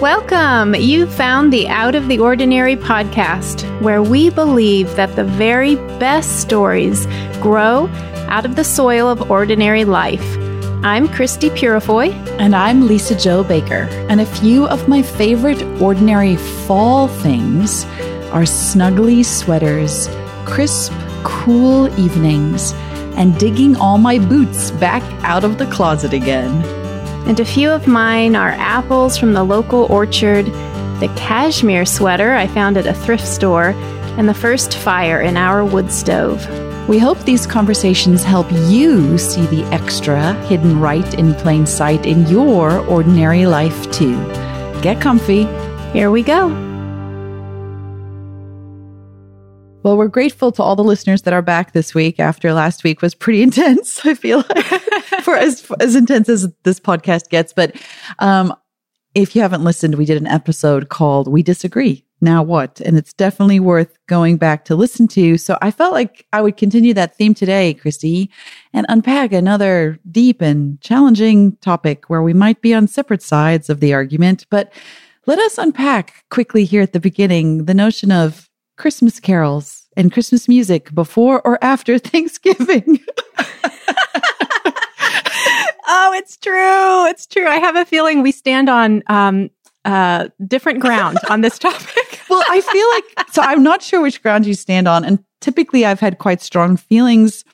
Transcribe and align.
Welcome! 0.00 0.74
You 0.74 1.06
found 1.06 1.50
the 1.50 1.68
Out 1.68 1.94
of 1.94 2.06
the 2.06 2.18
Ordinary 2.18 2.76
podcast, 2.76 3.62
where 3.80 4.02
we 4.02 4.28
believe 4.28 4.94
that 4.96 5.16
the 5.16 5.24
very 5.24 5.76
best 5.98 6.38
stories 6.38 7.06
grow 7.40 7.88
out 8.28 8.44
of 8.44 8.56
the 8.56 8.62
soil 8.62 9.08
of 9.08 9.30
ordinary 9.30 9.86
life. 9.86 10.36
I'm 10.84 11.08
Christy 11.08 11.48
Purifoy. 11.48 12.12
And 12.38 12.54
I'm 12.54 12.86
Lisa 12.86 13.18
Jo 13.18 13.42
Baker. 13.42 13.88
And 14.10 14.20
a 14.20 14.26
few 14.26 14.66
of 14.66 14.86
my 14.86 15.00
favorite 15.00 15.62
ordinary 15.80 16.36
fall 16.36 17.08
things 17.08 17.86
are 18.32 18.42
snuggly 18.42 19.24
sweaters, 19.24 20.10
crisp, 20.44 20.92
cool 21.24 21.88
evenings, 21.98 22.74
and 23.16 23.38
digging 23.38 23.76
all 23.76 23.96
my 23.96 24.18
boots 24.18 24.72
back 24.72 25.02
out 25.24 25.42
of 25.42 25.56
the 25.56 25.66
closet 25.66 26.12
again. 26.12 26.85
And 27.26 27.40
a 27.40 27.44
few 27.44 27.70
of 27.70 27.88
mine 27.88 28.36
are 28.36 28.50
apples 28.50 29.18
from 29.18 29.32
the 29.32 29.42
local 29.42 29.84
orchard, 29.86 30.46
the 31.00 31.12
cashmere 31.16 31.84
sweater 31.84 32.34
I 32.34 32.46
found 32.46 32.76
at 32.76 32.86
a 32.86 32.94
thrift 32.94 33.26
store, 33.26 33.70
and 34.16 34.28
the 34.28 34.34
first 34.34 34.76
fire 34.76 35.20
in 35.20 35.36
our 35.36 35.64
wood 35.64 35.90
stove. 35.90 36.46
We 36.88 36.98
hope 37.00 37.18
these 37.24 37.44
conversations 37.44 38.22
help 38.22 38.46
you 38.68 39.18
see 39.18 39.44
the 39.46 39.64
extra 39.74 40.34
hidden 40.44 40.78
right 40.78 41.14
in 41.14 41.34
plain 41.34 41.66
sight 41.66 42.06
in 42.06 42.26
your 42.28 42.78
ordinary 42.86 43.46
life, 43.46 43.90
too. 43.90 44.14
Get 44.80 45.00
comfy. 45.00 45.46
Here 45.92 46.12
we 46.12 46.22
go. 46.22 46.46
Well, 49.82 49.96
we're 49.96 50.08
grateful 50.08 50.52
to 50.52 50.62
all 50.62 50.76
the 50.76 50.84
listeners 50.84 51.22
that 51.22 51.34
are 51.34 51.42
back 51.42 51.72
this 51.72 51.94
week 51.94 52.20
after 52.20 52.52
last 52.52 52.84
week 52.84 53.02
was 53.02 53.14
pretty 53.16 53.42
intense. 53.48 54.04
I 54.06 54.14
feel 54.14 54.44
like 54.48 54.82
for 55.26 55.36
as, 55.36 55.68
as 55.80 55.96
intense 55.96 56.28
as 56.28 56.48
this 56.62 56.78
podcast 56.78 57.28
gets. 57.28 57.52
But, 57.52 57.74
um, 58.20 58.54
if 59.16 59.34
you 59.34 59.40
haven't 59.40 59.64
listened, 59.64 59.94
we 59.94 60.04
did 60.04 60.18
an 60.18 60.26
episode 60.26 60.90
called 60.90 61.26
We 61.26 61.42
Disagree. 61.42 62.04
Now 62.20 62.42
what? 62.42 62.80
And 62.82 62.98
it's 62.98 63.14
definitely 63.14 63.60
worth 63.60 63.98
going 64.06 64.36
back 64.36 64.66
to 64.66 64.76
listen 64.76 65.08
to. 65.08 65.38
So 65.38 65.56
I 65.62 65.70
felt 65.70 65.94
like 65.94 66.26
I 66.34 66.42
would 66.42 66.58
continue 66.58 66.92
that 66.94 67.16
theme 67.16 67.32
today, 67.32 67.74
Christy, 67.74 68.30
and 68.74 68.84
unpack 68.90 69.32
another 69.32 69.98
deep 70.10 70.42
and 70.42 70.78
challenging 70.82 71.56
topic 71.56 72.08
where 72.10 72.22
we 72.22 72.34
might 72.34 72.60
be 72.60 72.74
on 72.74 72.88
separate 72.88 73.22
sides 73.22 73.70
of 73.70 73.80
the 73.80 73.94
argument. 73.94 74.46
But 74.50 74.70
let 75.26 75.38
us 75.38 75.58
unpack 75.58 76.24
quickly 76.30 76.64
here 76.64 76.82
at 76.82 76.92
the 76.92 77.00
beginning 77.00 77.64
the 77.64 77.74
notion 77.74 78.12
of 78.12 78.50
Christmas 78.76 79.18
carols 79.18 79.86
and 79.96 80.12
Christmas 80.12 80.46
music 80.46 80.94
before 80.94 81.40
or 81.40 81.58
after 81.64 81.98
Thanksgiving. 81.98 83.00
oh, 85.86 86.12
it's 86.14 86.36
true. 86.36 87.06
It's 87.06 87.26
true. 87.26 87.46
I 87.46 87.56
have 87.56 87.76
a 87.76 87.84
feeling 87.84 88.22
we 88.22 88.32
stand 88.32 88.68
on 88.68 89.02
um, 89.08 89.50
uh, 89.84 90.28
different 90.46 90.80
ground 90.80 91.18
on 91.30 91.40
this 91.40 91.58
topic. 91.58 92.20
well, 92.30 92.42
I 92.48 92.60
feel 92.60 92.90
like, 92.90 93.32
so 93.32 93.42
I'm 93.42 93.62
not 93.62 93.82
sure 93.82 94.02
which 94.02 94.22
ground 94.22 94.46
you 94.46 94.54
stand 94.54 94.88
on. 94.88 95.04
And 95.04 95.18
typically 95.40 95.84
I've 95.84 96.00
had 96.00 96.18
quite 96.18 96.42
strong 96.42 96.76
feelings 96.76 97.44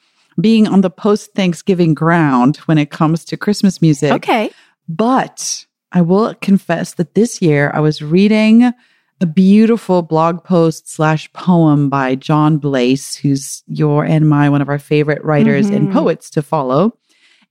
being 0.40 0.66
on 0.66 0.80
the 0.80 0.90
post 0.90 1.32
Thanksgiving 1.34 1.94
ground 1.94 2.56
when 2.64 2.78
it 2.78 2.90
comes 2.90 3.24
to 3.26 3.36
Christmas 3.36 3.82
music. 3.82 4.12
Okay. 4.12 4.50
But 4.88 5.66
I 5.92 6.00
will 6.00 6.34
confess 6.36 6.94
that 6.94 7.14
this 7.14 7.42
year 7.42 7.70
I 7.74 7.80
was 7.80 8.00
reading 8.00 8.72
a 9.20 9.26
beautiful 9.26 10.02
blog 10.02 10.42
post 10.42 10.88
slash 10.90 11.32
poem 11.32 11.88
by 11.88 12.14
John 12.16 12.58
Blase, 12.58 13.14
who's 13.14 13.62
your 13.66 14.04
and 14.04 14.28
my 14.28 14.48
one 14.48 14.62
of 14.62 14.68
our 14.68 14.80
favorite 14.80 15.22
writers 15.22 15.66
mm-hmm. 15.66 15.76
and 15.76 15.92
poets 15.92 16.28
to 16.30 16.42
follow. 16.42 16.98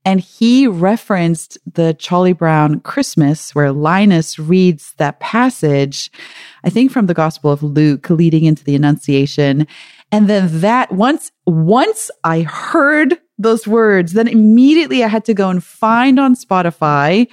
And 0.04 0.20
he 0.20 0.66
referenced 0.66 1.58
the 1.72 1.94
Charlie 1.94 2.32
Brown 2.32 2.80
Christmas, 2.80 3.54
where 3.54 3.70
Linus 3.70 4.38
reads 4.38 4.94
that 4.98 5.20
passage, 5.20 6.10
I 6.64 6.70
think 6.70 6.90
from 6.90 7.06
the 7.06 7.14
Gospel 7.14 7.52
of 7.52 7.62
Luke, 7.62 8.10
leading 8.10 8.44
into 8.44 8.64
the 8.64 8.74
Annunciation. 8.74 9.66
And 10.10 10.28
then 10.28 10.60
that 10.60 10.90
once, 10.92 11.30
once 11.46 12.10
I 12.24 12.42
heard 12.42 13.18
those 13.38 13.66
words, 13.66 14.12
then 14.12 14.28
immediately 14.28 15.04
I 15.04 15.08
had 15.08 15.24
to 15.26 15.34
go 15.34 15.48
and 15.50 15.62
find 15.62 16.18
on 16.18 16.34
Spotify 16.34 17.28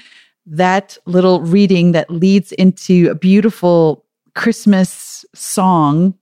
that 0.45 0.97
little 1.05 1.41
reading 1.41 1.91
that 1.93 2.09
leads 2.09 2.51
into 2.53 3.09
a 3.09 3.15
beautiful 3.15 4.05
Christmas 4.35 5.25
song. 5.33 6.13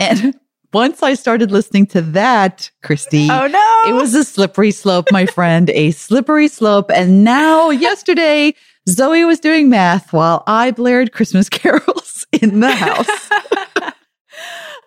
And 0.00 0.34
once 0.72 1.02
I 1.02 1.14
started 1.14 1.50
listening 1.50 1.86
to 1.88 2.02
that, 2.02 2.70
Christy, 2.82 3.28
oh 3.30 3.46
no, 3.46 3.82
it 3.88 3.92
was 3.94 4.14
a 4.14 4.24
slippery 4.24 4.70
slope, 4.70 5.06
my 5.10 5.26
friend, 5.34 5.70
a 5.70 5.90
slippery 5.90 6.48
slope. 6.48 6.90
And 6.90 7.24
now, 7.24 7.70
yesterday, 7.70 8.54
Zoe 8.88 9.24
was 9.24 9.40
doing 9.40 9.68
math 9.68 10.12
while 10.12 10.42
I 10.46 10.70
blared 10.70 11.12
Christmas 11.12 11.48
carols 11.50 12.26
in 12.32 12.60
the 12.60 12.72
house. 12.72 13.08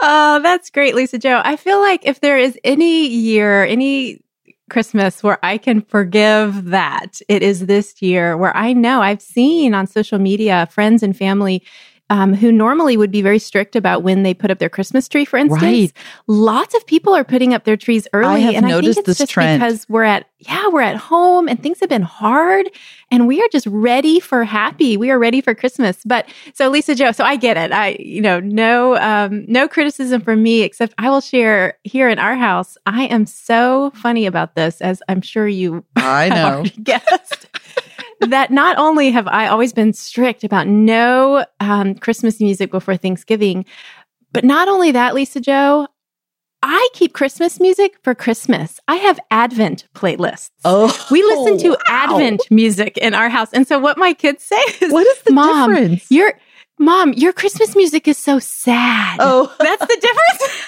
oh, 0.01 0.39
that's 0.41 0.69
great, 0.69 0.95
Lisa-Jo. 0.95 1.41
I 1.43 1.55
feel 1.55 1.79
like 1.79 2.05
if 2.05 2.19
there 2.19 2.37
is 2.37 2.57
any 2.63 3.07
year, 3.07 3.63
any 3.63 4.21
Christmas 4.69 5.21
where 5.21 5.43
I 5.45 5.57
can 5.57 5.81
forgive 5.81 6.65
that, 6.65 7.19
it 7.29 7.43
is 7.43 7.67
this 7.67 8.01
year 8.01 8.35
where 8.35 8.55
I 8.57 8.73
know 8.73 9.01
I've 9.01 9.21
seen 9.21 9.73
on 9.73 9.85
social 9.85 10.17
media 10.17 10.67
friends 10.71 11.03
and 11.03 11.15
family 11.15 11.63
um, 12.09 12.33
who 12.33 12.51
normally 12.51 12.97
would 12.97 13.11
be 13.11 13.21
very 13.21 13.39
strict 13.39 13.75
about 13.75 14.03
when 14.03 14.23
they 14.23 14.33
put 14.33 14.51
up 14.51 14.59
their 14.59 14.69
Christmas 14.69 15.09
tree, 15.09 15.25
for 15.25 15.37
instance. 15.37 15.61
Right. 15.63 15.93
Lots 16.27 16.75
of 16.75 16.85
people 16.85 17.15
are 17.15 17.23
putting 17.23 17.53
up 17.53 17.63
their 17.63 17.77
trees 17.77 18.07
early. 18.13 18.35
I 18.35 18.39
have 18.39 18.55
and 18.55 18.67
noticed 18.67 18.99
I 18.99 19.01
think 19.01 19.07
it's 19.09 19.19
just 19.19 19.31
trend. 19.31 19.59
because 19.59 19.89
we're 19.89 20.03
at, 20.03 20.27
yeah, 20.39 20.67
we're 20.67 20.81
at 20.81 20.97
home 20.97 21.47
and 21.47 21.61
things 21.61 21.79
have 21.79 21.89
been 21.89 22.03
hard 22.03 22.69
and 23.09 23.27
we 23.27 23.41
are 23.41 23.47
just 23.51 23.65
ready 23.67 24.19
for 24.19 24.43
happy. 24.43 24.97
We 24.97 25.09
are 25.09 25.17
ready 25.17 25.41
for 25.41 25.55
Christmas. 25.55 25.97
But 26.05 26.29
so 26.53 26.69
Lisa-Jo, 26.69 27.11
so 27.11 27.23
I 27.23 27.37
get 27.37 27.57
it. 27.57 27.71
I, 27.71 27.97
you 27.99 28.21
know, 28.21 28.39
no, 28.39 28.97
um, 28.97 29.43
no 29.47 29.67
criticism 29.67 30.21
from 30.21 30.43
me, 30.43 30.61
except 30.61 30.93
I 30.99 31.09
will 31.09 31.21
share 31.21 31.77
here 31.83 32.07
in 32.07 32.19
our 32.19 32.35
house. 32.35 32.77
I 32.85 33.05
am 33.05 33.25
so 33.25 33.91
funny 33.95 34.27
about 34.27 34.53
this, 34.53 34.79
as 34.81 35.01
I'm 35.09 35.21
sure 35.21 35.47
you 35.47 35.83
I 35.95 36.29
know. 36.29 36.65
guessed 36.83 37.47
that 38.21 38.51
not 38.51 38.77
only 38.77 39.11
have 39.11 39.27
I 39.27 39.47
always 39.47 39.73
been 39.73 39.93
strict 39.93 40.43
about 40.43 40.67
no 40.67 41.45
um, 41.59 41.95
Christmas 41.95 42.39
music 42.39 42.71
before 42.71 42.97
Thanksgiving, 42.97 43.65
but 44.31 44.43
not 44.43 44.67
only 44.67 44.91
that, 44.91 45.15
Lisa-Jo, 45.15 45.87
I 46.63 46.89
keep 46.93 47.13
Christmas 47.13 47.59
music 47.59 47.97
for 48.01 48.15
Christmas. 48.15 48.79
I 48.87 48.95
have 48.95 49.19
Advent 49.29 49.87
playlists. 49.93 50.49
Oh, 50.65 51.07
we 51.11 51.21
listen 51.21 51.59
to 51.59 51.69
wow. 51.69 51.77
Advent 51.87 52.41
music 52.49 52.97
in 52.97 53.13
our 53.13 53.29
house. 53.29 53.53
And 53.53 53.67
so 53.67 53.77
what 53.77 53.97
my 53.99 54.13
kids 54.13 54.43
say 54.43 54.61
is, 54.81 54.91
what 54.91 55.05
is 55.05 55.21
the 55.21 55.33
Mom, 55.33 55.69
difference? 55.71 56.09
Your 56.09 56.33
Mom, 56.77 57.13
your 57.13 57.33
Christmas 57.33 57.75
music 57.75 58.07
is 58.07 58.17
so 58.17 58.39
sad. 58.39 59.17
Oh, 59.19 59.53
that's 59.59 59.85
the 59.85 59.97
difference. 60.01 60.65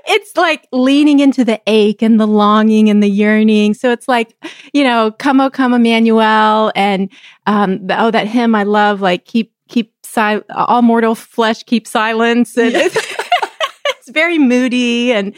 it's 0.06 0.36
like 0.36 0.66
leaning 0.72 1.20
into 1.20 1.44
the 1.44 1.60
ache 1.66 2.02
and 2.02 2.18
the 2.18 2.26
longing 2.26 2.88
and 2.88 3.02
the 3.02 3.08
yearning. 3.08 3.74
So 3.74 3.92
it's 3.92 4.08
like, 4.08 4.34
you 4.72 4.82
know, 4.82 5.12
come, 5.12 5.40
oh, 5.40 5.50
come, 5.50 5.72
Emmanuel. 5.72 6.72
And, 6.74 7.10
um, 7.46 7.86
the, 7.86 8.02
oh, 8.02 8.10
that 8.10 8.26
hymn 8.26 8.54
I 8.54 8.64
love, 8.64 9.00
like 9.00 9.24
keep, 9.24 9.52
keep 9.68 9.94
silent, 10.02 10.46
all 10.50 10.82
mortal 10.82 11.14
flesh, 11.14 11.62
keep 11.62 11.86
silence. 11.86 12.56
And 12.56 12.72
yeah. 12.72 12.88
It's, 14.00 14.10
very 14.10 14.38
moody 14.38 15.12
and 15.12 15.34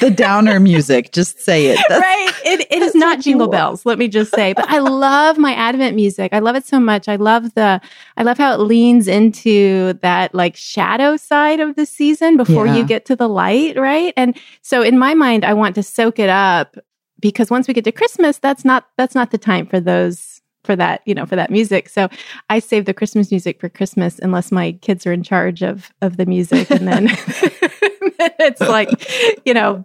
the 0.00 0.10
downer 0.10 0.60
music. 0.60 1.12
Just 1.12 1.40
say 1.40 1.66
it. 1.66 1.78
That's, 1.88 2.00
right. 2.00 2.32
It, 2.44 2.66
it 2.70 2.82
is 2.82 2.94
not 2.94 3.20
jingle 3.20 3.48
bells. 3.48 3.84
Let 3.84 3.98
me 3.98 4.08
just 4.08 4.32
say, 4.32 4.52
but 4.52 4.68
I 4.68 4.78
love 4.78 5.38
my 5.38 5.54
Advent 5.54 5.96
music. 5.96 6.32
I 6.32 6.38
love 6.38 6.56
it 6.56 6.66
so 6.66 6.78
much. 6.78 7.08
I 7.08 7.16
love 7.16 7.54
the, 7.54 7.80
I 8.16 8.22
love 8.22 8.38
how 8.38 8.54
it 8.54 8.60
leans 8.60 9.08
into 9.08 9.94
that 9.94 10.34
like 10.34 10.56
shadow 10.56 11.16
side 11.16 11.60
of 11.60 11.76
the 11.76 11.86
season 11.86 12.36
before 12.36 12.66
yeah. 12.66 12.76
you 12.76 12.84
get 12.84 13.04
to 13.06 13.16
the 13.16 13.28
light. 13.28 13.76
Right. 13.76 14.12
And 14.16 14.38
so 14.62 14.82
in 14.82 14.98
my 14.98 15.14
mind, 15.14 15.44
I 15.44 15.54
want 15.54 15.74
to 15.76 15.82
soak 15.82 16.18
it 16.18 16.28
up 16.28 16.76
because 17.20 17.50
once 17.50 17.66
we 17.66 17.74
get 17.74 17.84
to 17.84 17.92
Christmas, 17.92 18.38
that's 18.38 18.64
not, 18.64 18.88
that's 18.96 19.14
not 19.14 19.30
the 19.30 19.38
time 19.38 19.66
for 19.66 19.80
those 19.80 20.38
for 20.68 20.76
that, 20.76 21.00
you 21.06 21.14
know, 21.14 21.24
for 21.24 21.34
that 21.34 21.50
music. 21.50 21.88
So 21.88 22.10
I 22.50 22.58
save 22.58 22.84
the 22.84 22.92
Christmas 22.92 23.30
music 23.30 23.58
for 23.58 23.70
Christmas 23.70 24.18
unless 24.18 24.52
my 24.52 24.72
kids 24.72 25.06
are 25.06 25.12
in 25.12 25.22
charge 25.22 25.62
of 25.62 25.90
of 26.02 26.18
the 26.18 26.26
music 26.26 26.70
and 26.70 26.86
then 26.86 27.08
it's 28.38 28.60
like, 28.60 28.88
you 29.44 29.54
know, 29.54 29.84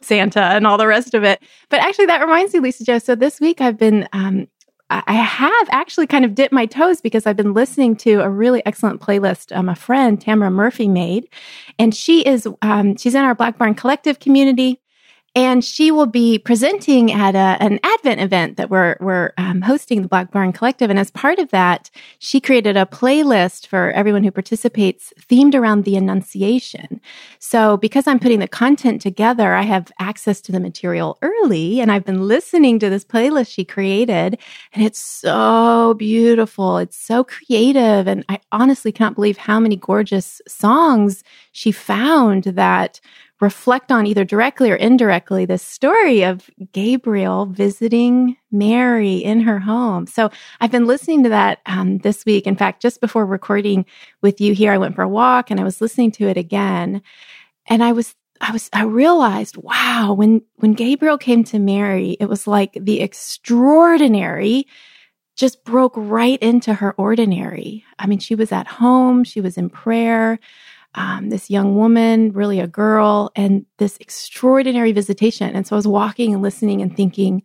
Santa 0.00 0.40
and 0.40 0.66
all 0.66 0.78
the 0.78 0.86
rest 0.86 1.14
of 1.14 1.24
it. 1.24 1.42
But 1.68 1.80
actually 1.80 2.06
that 2.06 2.20
reminds 2.20 2.54
me, 2.54 2.60
Lisa-Jo. 2.60 2.98
So 2.98 3.14
this 3.14 3.40
week 3.40 3.60
I've 3.60 3.78
been 3.78 4.08
um 4.12 4.48
I 4.90 5.12
have 5.12 5.68
actually 5.70 6.06
kind 6.06 6.24
of 6.24 6.34
dipped 6.34 6.52
my 6.52 6.64
toes 6.64 7.02
because 7.02 7.26
I've 7.26 7.36
been 7.36 7.52
listening 7.52 7.94
to 7.96 8.22
a 8.22 8.30
really 8.30 8.64
excellent 8.64 9.02
playlist 9.02 9.54
um, 9.54 9.68
a 9.68 9.74
friend, 9.74 10.18
Tamara 10.18 10.50
Murphy, 10.50 10.88
made. 10.88 11.28
And 11.78 11.94
she 11.94 12.26
is, 12.26 12.48
um, 12.62 12.96
she's 12.96 13.14
in 13.14 13.22
our 13.22 13.34
Black 13.34 13.58
Barn 13.58 13.74
Collective 13.74 14.18
community. 14.18 14.80
And 15.38 15.64
she 15.64 15.92
will 15.92 16.06
be 16.06 16.36
presenting 16.36 17.12
at 17.12 17.36
a, 17.36 17.62
an 17.62 17.78
Advent 17.84 18.20
event 18.20 18.56
that 18.56 18.70
we're, 18.70 18.96
we're 18.98 19.34
um, 19.38 19.60
hosting 19.60 20.02
the 20.02 20.08
Black 20.08 20.32
Barn 20.32 20.52
Collective. 20.52 20.90
And 20.90 20.98
as 20.98 21.12
part 21.12 21.38
of 21.38 21.50
that, 21.50 21.90
she 22.18 22.40
created 22.40 22.76
a 22.76 22.86
playlist 22.86 23.68
for 23.68 23.92
everyone 23.92 24.24
who 24.24 24.32
participates 24.32 25.12
themed 25.30 25.54
around 25.54 25.84
the 25.84 25.94
Annunciation. 25.94 27.00
So 27.38 27.76
because 27.76 28.08
I'm 28.08 28.18
putting 28.18 28.40
the 28.40 28.48
content 28.48 29.00
together, 29.00 29.54
I 29.54 29.62
have 29.62 29.92
access 30.00 30.40
to 30.40 30.50
the 30.50 30.58
material 30.58 31.16
early 31.22 31.78
and 31.78 31.92
I've 31.92 32.04
been 32.04 32.26
listening 32.26 32.80
to 32.80 32.90
this 32.90 33.04
playlist 33.04 33.48
she 33.48 33.64
created 33.64 34.40
and 34.72 34.84
it's 34.84 34.98
so 34.98 35.94
beautiful. 35.98 36.78
It's 36.78 36.96
so 36.96 37.22
creative. 37.22 38.08
And 38.08 38.24
I 38.28 38.40
honestly 38.50 38.90
can't 38.90 39.14
believe 39.14 39.36
how 39.36 39.60
many 39.60 39.76
gorgeous 39.76 40.42
songs 40.48 41.22
she 41.52 41.70
found 41.70 42.42
that 42.42 43.00
reflect 43.40 43.92
on 43.92 44.06
either 44.06 44.24
directly 44.24 44.70
or 44.70 44.76
indirectly 44.76 45.44
this 45.44 45.62
story 45.62 46.22
of 46.22 46.50
Gabriel 46.72 47.46
visiting 47.46 48.36
Mary 48.50 49.16
in 49.16 49.40
her 49.40 49.58
home. 49.58 50.06
So 50.06 50.30
I've 50.60 50.72
been 50.72 50.86
listening 50.86 51.22
to 51.22 51.28
that 51.28 51.60
um, 51.66 51.98
this 51.98 52.24
week. 52.24 52.46
In 52.46 52.56
fact, 52.56 52.82
just 52.82 53.00
before 53.00 53.24
recording 53.24 53.86
with 54.22 54.40
you 54.40 54.54
here, 54.54 54.72
I 54.72 54.78
went 54.78 54.96
for 54.96 55.02
a 55.02 55.08
walk 55.08 55.50
and 55.50 55.60
I 55.60 55.64
was 55.64 55.80
listening 55.80 56.10
to 56.12 56.28
it 56.28 56.36
again. 56.36 57.02
And 57.66 57.82
I 57.82 57.92
was 57.92 58.14
I 58.40 58.52
was 58.52 58.70
I 58.72 58.84
realized, 58.84 59.56
wow, 59.56 60.12
when 60.12 60.42
when 60.56 60.74
Gabriel 60.74 61.18
came 61.18 61.44
to 61.44 61.58
Mary, 61.58 62.16
it 62.20 62.26
was 62.26 62.46
like 62.46 62.76
the 62.80 63.00
extraordinary 63.00 64.66
just 65.36 65.64
broke 65.64 65.92
right 65.94 66.40
into 66.42 66.74
her 66.74 66.92
ordinary. 66.94 67.84
I 67.98 68.06
mean, 68.06 68.18
she 68.18 68.34
was 68.34 68.50
at 68.50 68.66
home, 68.66 69.22
she 69.22 69.40
was 69.40 69.56
in 69.56 69.70
prayer 69.70 70.40
um, 70.94 71.30
this 71.30 71.50
young 71.50 71.76
woman, 71.76 72.32
really 72.32 72.60
a 72.60 72.66
girl, 72.66 73.30
and 73.36 73.66
this 73.78 73.96
extraordinary 74.00 74.92
visitation. 74.92 75.54
And 75.54 75.66
so 75.66 75.76
I 75.76 75.78
was 75.78 75.86
walking 75.86 76.32
and 76.32 76.42
listening 76.42 76.82
and 76.82 76.96
thinking, 76.96 77.42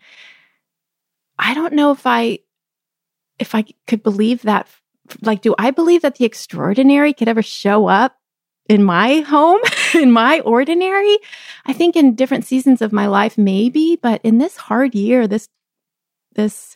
I 1.37 1.53
don't 1.53 1.73
know 1.73 1.91
if 1.91 2.05
I 2.05 2.39
if 3.39 3.55
I 3.55 3.65
could 3.87 4.03
believe 4.03 4.43
that. 4.43 4.67
Like, 5.21 5.41
do 5.41 5.53
I 5.57 5.71
believe 5.71 6.01
that 6.01 6.15
the 6.15 6.25
extraordinary 6.25 7.13
could 7.13 7.27
ever 7.27 7.41
show 7.41 7.87
up 7.87 8.15
in 8.69 8.83
my 8.83 9.19
home, 9.19 9.59
in 9.93 10.11
my 10.11 10.39
ordinary? 10.41 11.17
I 11.65 11.73
think 11.73 11.95
in 11.95 12.15
different 12.15 12.45
seasons 12.45 12.81
of 12.81 12.93
my 12.93 13.07
life, 13.07 13.37
maybe, 13.37 13.97
but 14.01 14.21
in 14.23 14.37
this 14.37 14.55
hard 14.55 14.95
year, 14.95 15.27
this 15.27 15.49
this 16.35 16.75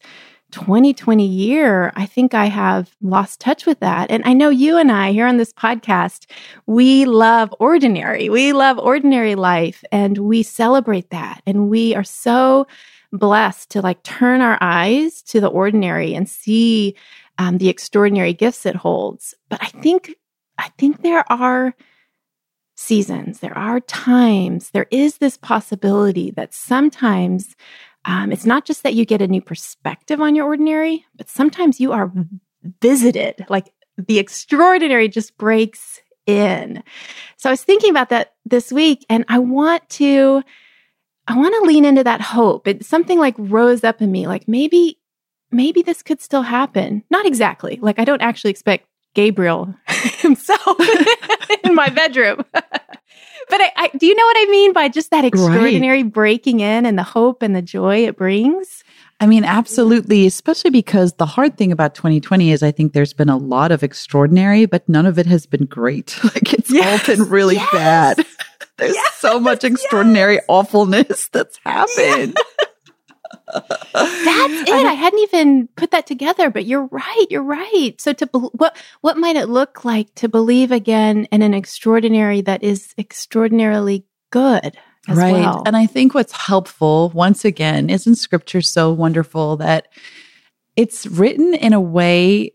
2020 0.52 1.26
year, 1.26 1.92
I 1.96 2.06
think 2.06 2.34
I 2.34 2.46
have 2.46 2.96
lost 3.02 3.40
touch 3.40 3.66
with 3.66 3.80
that. 3.82 4.10
And 4.10 4.24
I 4.26 4.34
know 4.34 4.50
you 4.50 4.78
and 4.78 4.92
I 4.92 5.12
here 5.12 5.28
on 5.28 5.38
this 5.38 5.52
podcast, 5.52 6.26
we 6.66 7.06
love 7.06 7.54
ordinary. 7.60 8.30
We 8.30 8.54
love 8.54 8.80
ordinary 8.80 9.36
life 9.36 9.84
and 9.92 10.18
we 10.18 10.44
celebrate 10.44 11.10
that. 11.10 11.42
And 11.46 11.70
we 11.70 11.96
are 11.96 12.04
so 12.04 12.68
blessed 13.12 13.70
to 13.72 13.82
like 13.82 14.04
turn 14.04 14.42
our 14.42 14.58
eyes 14.62 15.22
to 15.24 15.42
the 15.42 15.48
ordinary 15.48 16.14
and 16.14 16.30
see 16.30 16.96
um, 17.38 17.58
the 17.58 17.70
extraordinary 17.70 18.34
gifts 18.34 18.66
it 18.66 18.76
holds. 18.76 19.34
But 19.50 19.62
I 19.62 19.68
think, 19.68 20.16
I 20.58 20.70
think 20.78 21.02
there 21.02 21.30
are 21.32 21.76
seasons, 22.76 23.40
there 23.40 23.58
are 23.58 23.80
times, 23.82 24.70
there 24.70 24.88
is 24.92 25.18
this 25.18 25.36
possibility 25.38 26.32
that 26.32 26.54
sometimes 26.54 27.56
um, 28.08 28.32
it's 28.32 28.46
not 28.46 28.66
just 28.66 28.84
that 28.84 28.94
you 28.94 29.06
get 29.06 29.22
a 29.22 29.28
new 29.28 29.42
perspective 29.42 30.22
on 30.22 30.34
your 30.34 30.46
ordinary, 30.46 31.06
but 31.16 31.30
sometimes 31.30 31.80
you 31.80 31.92
are 31.92 32.12
visited, 32.82 33.46
like 33.50 33.74
the 33.98 34.18
extraordinary 34.18 35.10
just 35.10 35.38
breaks 35.38 36.02
in. 36.26 36.84
So 37.36 37.50
I 37.50 37.54
was 37.54 37.64
thinking 37.64 37.92
about 37.92 38.10
that 38.10 38.34
this 38.46 38.72
week 38.72 39.06
and 39.10 39.26
I 39.28 39.40
want 39.40 39.88
to 39.90 40.42
I 41.30 41.36
want 41.38 41.54
to 41.56 41.68
lean 41.68 41.84
into 41.84 42.06
that 42.06 42.22
hope. 42.22 42.70
It's 42.70 42.88
something 42.88 43.20
like 43.20 43.36
rose 43.38 43.84
up 43.84 44.02
in 44.02 44.12
me 44.12 44.28
like 44.28 44.48
maybe 44.48 45.00
maybe 45.52 45.82
this 45.82 46.02
could 46.02 46.22
still 46.22 46.44
happen. 46.44 47.04
Not 47.10 47.26
exactly. 47.26 47.78
Like 47.82 48.00
I 48.00 48.06
don't 48.06 48.22
actually 48.22 48.52
expect 48.52 48.88
Gabriel 49.18 49.74
himself 50.20 50.78
in 51.64 51.74
my 51.74 51.90
bedroom. 51.90 52.46
but 52.54 52.62
I, 53.52 53.72
I, 53.76 53.92
do 53.98 54.06
you 54.06 54.14
know 54.14 54.24
what 54.24 54.38
I 54.38 54.46
mean 54.52 54.74
by 54.74 54.90
just 54.90 55.10
that 55.10 55.26
extraordinary 55.26 56.04
right. 56.04 56.14
breaking 56.14 56.60
in 56.60 56.86
and 56.86 57.00
the 57.00 57.04
hope 57.04 57.42
and 57.42 57.56
the 57.56 57.64
joy 57.64 58.06
it 58.06 58.16
brings? 58.16 58.84
I 59.20 59.26
mean, 59.26 59.44
absolutely, 59.44 60.28
especially 60.28 60.70
because 60.70 61.14
the 61.14 61.26
hard 61.26 61.58
thing 61.58 61.72
about 61.72 61.96
2020 61.96 62.52
is 62.52 62.62
I 62.62 62.70
think 62.70 62.94
there's 62.94 63.14
been 63.14 63.30
a 63.30 63.38
lot 63.38 63.72
of 63.72 63.82
extraordinary, 63.82 64.68
but 64.68 64.88
none 64.88 65.08
of 65.08 65.18
it 65.18 65.26
has 65.26 65.48
been 65.48 65.66
great. 65.66 66.16
Like 66.24 66.54
it's 66.54 66.72
yes, 66.72 67.10
all 67.10 67.16
been 67.16 67.28
really 67.28 67.56
yes, 67.56 67.72
bad. 67.72 68.26
There's 68.78 68.94
yes, 68.94 69.16
so 69.16 69.40
much 69.40 69.64
extraordinary 69.64 70.40
awfulness 70.48 71.28
that's 71.30 71.58
happened. 71.66 72.38
That's 73.54 74.70
it. 74.70 74.86
I, 74.86 74.94
hadn't 74.94 75.20
even 75.20 75.68
put 75.76 75.92
that 75.92 76.06
together, 76.06 76.50
but 76.50 76.66
you're 76.66 76.86
right. 76.86 77.26
You're 77.30 77.44
right. 77.44 77.94
So 77.98 78.14
to 78.14 78.28
be- 78.28 78.40
what 78.40 78.78
what 79.02 79.18
might 79.18 79.36
it 79.36 79.48
look 79.48 79.86
like 79.86 80.14
to 80.16 80.30
believe 80.30 80.72
again 80.72 81.26
in 81.32 81.42
an 81.42 81.54
extraordinary 81.54 82.42
that 82.42 82.64
is 82.64 82.94
extraordinarily 82.98 84.06
good? 84.30 84.78
right. 85.08 85.34
Well? 85.34 85.64
And 85.66 85.76
I 85.76 85.86
think 85.86 86.14
what's 86.14 86.34
helpful 86.34 87.10
once 87.14 87.46
again 87.46 87.90
isn't 87.90 88.16
scripture 88.16 88.62
so 88.62 88.92
wonderful 88.92 89.58
that 89.58 89.88
it's 90.76 91.08
written 91.08 91.54
in 91.54 91.74
a 91.74 91.82
way 91.82 92.54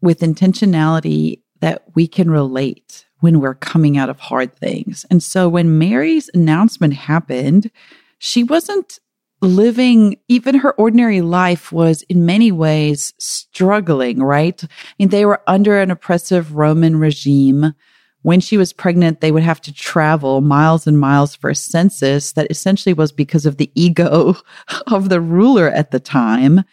with 0.00 0.20
intentionality 0.20 1.40
that 1.60 1.82
we 1.94 2.06
can 2.06 2.30
relate 2.30 3.06
when 3.20 3.40
we're 3.40 3.54
coming 3.54 3.96
out 3.96 4.10
of 4.10 4.20
hard 4.20 4.54
things. 4.54 5.06
And 5.10 5.22
so 5.22 5.48
when 5.48 5.78
Mary's 5.78 6.30
announcement 6.34 6.94
happened, 6.94 7.70
she 8.18 8.42
wasn't 8.44 8.98
living 9.42 10.18
even 10.28 10.54
her 10.56 10.72
ordinary 10.72 11.20
life 11.20 11.70
was 11.70 12.02
in 12.02 12.26
many 12.26 12.50
ways 12.50 13.12
struggling, 13.18 14.22
right? 14.22 14.62
I 14.64 14.68
mean, 14.98 15.08
they 15.10 15.26
were 15.26 15.42
under 15.46 15.78
an 15.78 15.90
oppressive 15.90 16.54
Roman 16.54 16.96
regime. 16.96 17.74
When 18.22 18.40
she 18.40 18.56
was 18.56 18.72
pregnant, 18.72 19.20
they 19.20 19.30
would 19.30 19.42
have 19.42 19.60
to 19.62 19.72
travel 19.72 20.40
miles 20.40 20.86
and 20.86 20.98
miles 20.98 21.34
for 21.34 21.50
a 21.50 21.54
census 21.54 22.32
that 22.32 22.50
essentially 22.50 22.92
was 22.92 23.12
because 23.12 23.46
of 23.46 23.58
the 23.58 23.70
ego 23.74 24.36
of 24.86 25.08
the 25.08 25.20
ruler 25.20 25.70
at 25.70 25.90
the 25.90 26.00
time. 26.00 26.64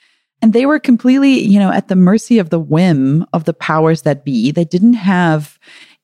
And 0.41 0.51
they 0.51 0.65
were 0.65 0.79
completely, 0.79 1.39
you 1.39 1.59
know, 1.59 1.71
at 1.71 1.87
the 1.87 1.95
mercy 1.95 2.39
of 2.39 2.49
the 2.49 2.59
whim 2.59 3.25
of 3.33 3.45
the 3.45 3.53
powers 3.53 4.01
that 4.01 4.25
be. 4.25 4.51
They 4.51 4.65
didn't 4.65 4.93
have 4.93 5.57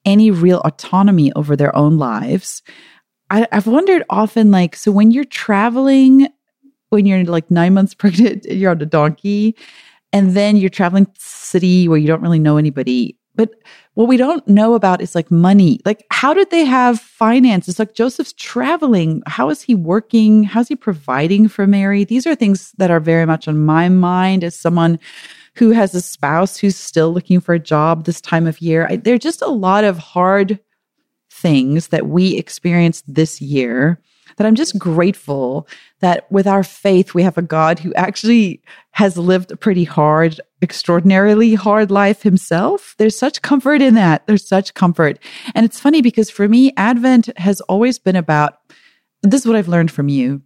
any 0.05 0.31
real 0.31 0.59
autonomy 0.59 1.33
over 1.33 1.55
their 1.55 1.75
own 1.75 1.97
lives. 1.97 2.61
I, 3.29 3.47
have 3.51 3.67
wondered 3.67 4.03
often, 4.09 4.49
like, 4.49 4.75
so 4.75 4.91
when 4.91 5.11
you're 5.11 5.25
traveling 5.25 6.29
when 6.89 7.05
you're 7.05 7.23
like 7.23 7.49
nine 7.49 7.73
months 7.73 7.93
pregnant, 7.95 8.45
you're 8.45 8.71
on 8.71 8.81
a 8.81 8.85
donkey, 8.85 9.55
and 10.11 10.35
then 10.35 10.57
you're 10.57 10.69
traveling 10.69 11.07
city 11.17 11.87
where 11.87 11.97
you 11.97 12.07
don't 12.07 12.21
really 12.21 12.39
know 12.39 12.57
anybody. 12.57 13.15
But 13.35 13.51
what 13.93 14.09
we 14.09 14.17
don't 14.17 14.45
know 14.47 14.73
about 14.73 15.01
is 15.01 15.15
like 15.15 15.31
money. 15.31 15.79
Like, 15.85 16.05
how 16.11 16.33
did 16.33 16.49
they 16.51 16.65
have 16.65 16.99
finances? 16.99 17.79
Like, 17.79 17.93
Joseph's 17.93 18.33
traveling. 18.33 19.23
How 19.27 19.49
is 19.49 19.61
he 19.61 19.75
working? 19.75 20.43
How's 20.43 20.67
he 20.67 20.75
providing 20.75 21.47
for 21.47 21.65
Mary? 21.65 22.03
These 22.03 22.27
are 22.27 22.35
things 22.35 22.73
that 22.77 22.91
are 22.91 22.99
very 22.99 23.25
much 23.25 23.47
on 23.47 23.65
my 23.65 23.87
mind 23.87 24.43
as 24.43 24.55
someone 24.55 24.99
who 25.55 25.71
has 25.71 25.95
a 25.95 26.01
spouse 26.01 26.57
who's 26.57 26.75
still 26.75 27.13
looking 27.13 27.39
for 27.39 27.53
a 27.53 27.59
job 27.59 28.05
this 28.05 28.21
time 28.21 28.47
of 28.47 28.61
year. 28.61 28.87
I, 28.89 28.97
there 28.97 29.15
are 29.15 29.19
just 29.19 29.41
a 29.41 29.47
lot 29.47 29.83
of 29.83 29.97
hard 29.97 30.59
things 31.31 31.89
that 31.89 32.07
we 32.07 32.35
experienced 32.37 33.03
this 33.07 33.41
year 33.41 34.01
that 34.37 34.47
I'm 34.47 34.55
just 34.55 34.77
grateful 34.77 35.67
that 35.99 36.31
with 36.31 36.47
our 36.47 36.63
faith, 36.63 37.13
we 37.13 37.23
have 37.23 37.37
a 37.37 37.43
God 37.43 37.79
who 37.79 37.93
actually 37.93 38.61
has 38.91 39.17
lived 39.17 39.51
a 39.51 39.57
pretty 39.57 39.83
hard, 39.83 40.39
extraordinarily 40.61 41.55
hard 41.55 41.91
life 41.91 42.21
himself. 42.23 42.95
There's 42.97 43.17
such 43.17 43.41
comfort 43.41 43.81
in 43.81 43.95
that. 43.95 44.25
There's 44.27 44.47
such 44.47 44.73
comfort. 44.73 45.19
And 45.55 45.65
it's 45.65 45.79
funny 45.79 46.01
because 46.01 46.29
for 46.29 46.47
me, 46.47 46.73
Advent 46.77 47.29
has 47.37 47.61
always 47.61 47.99
been 47.99 48.15
about 48.15 48.59
this 49.21 49.41
is 49.41 49.47
what 49.47 49.55
I've 49.55 49.67
learned 49.67 49.91
from 49.91 50.09
you. 50.09 50.41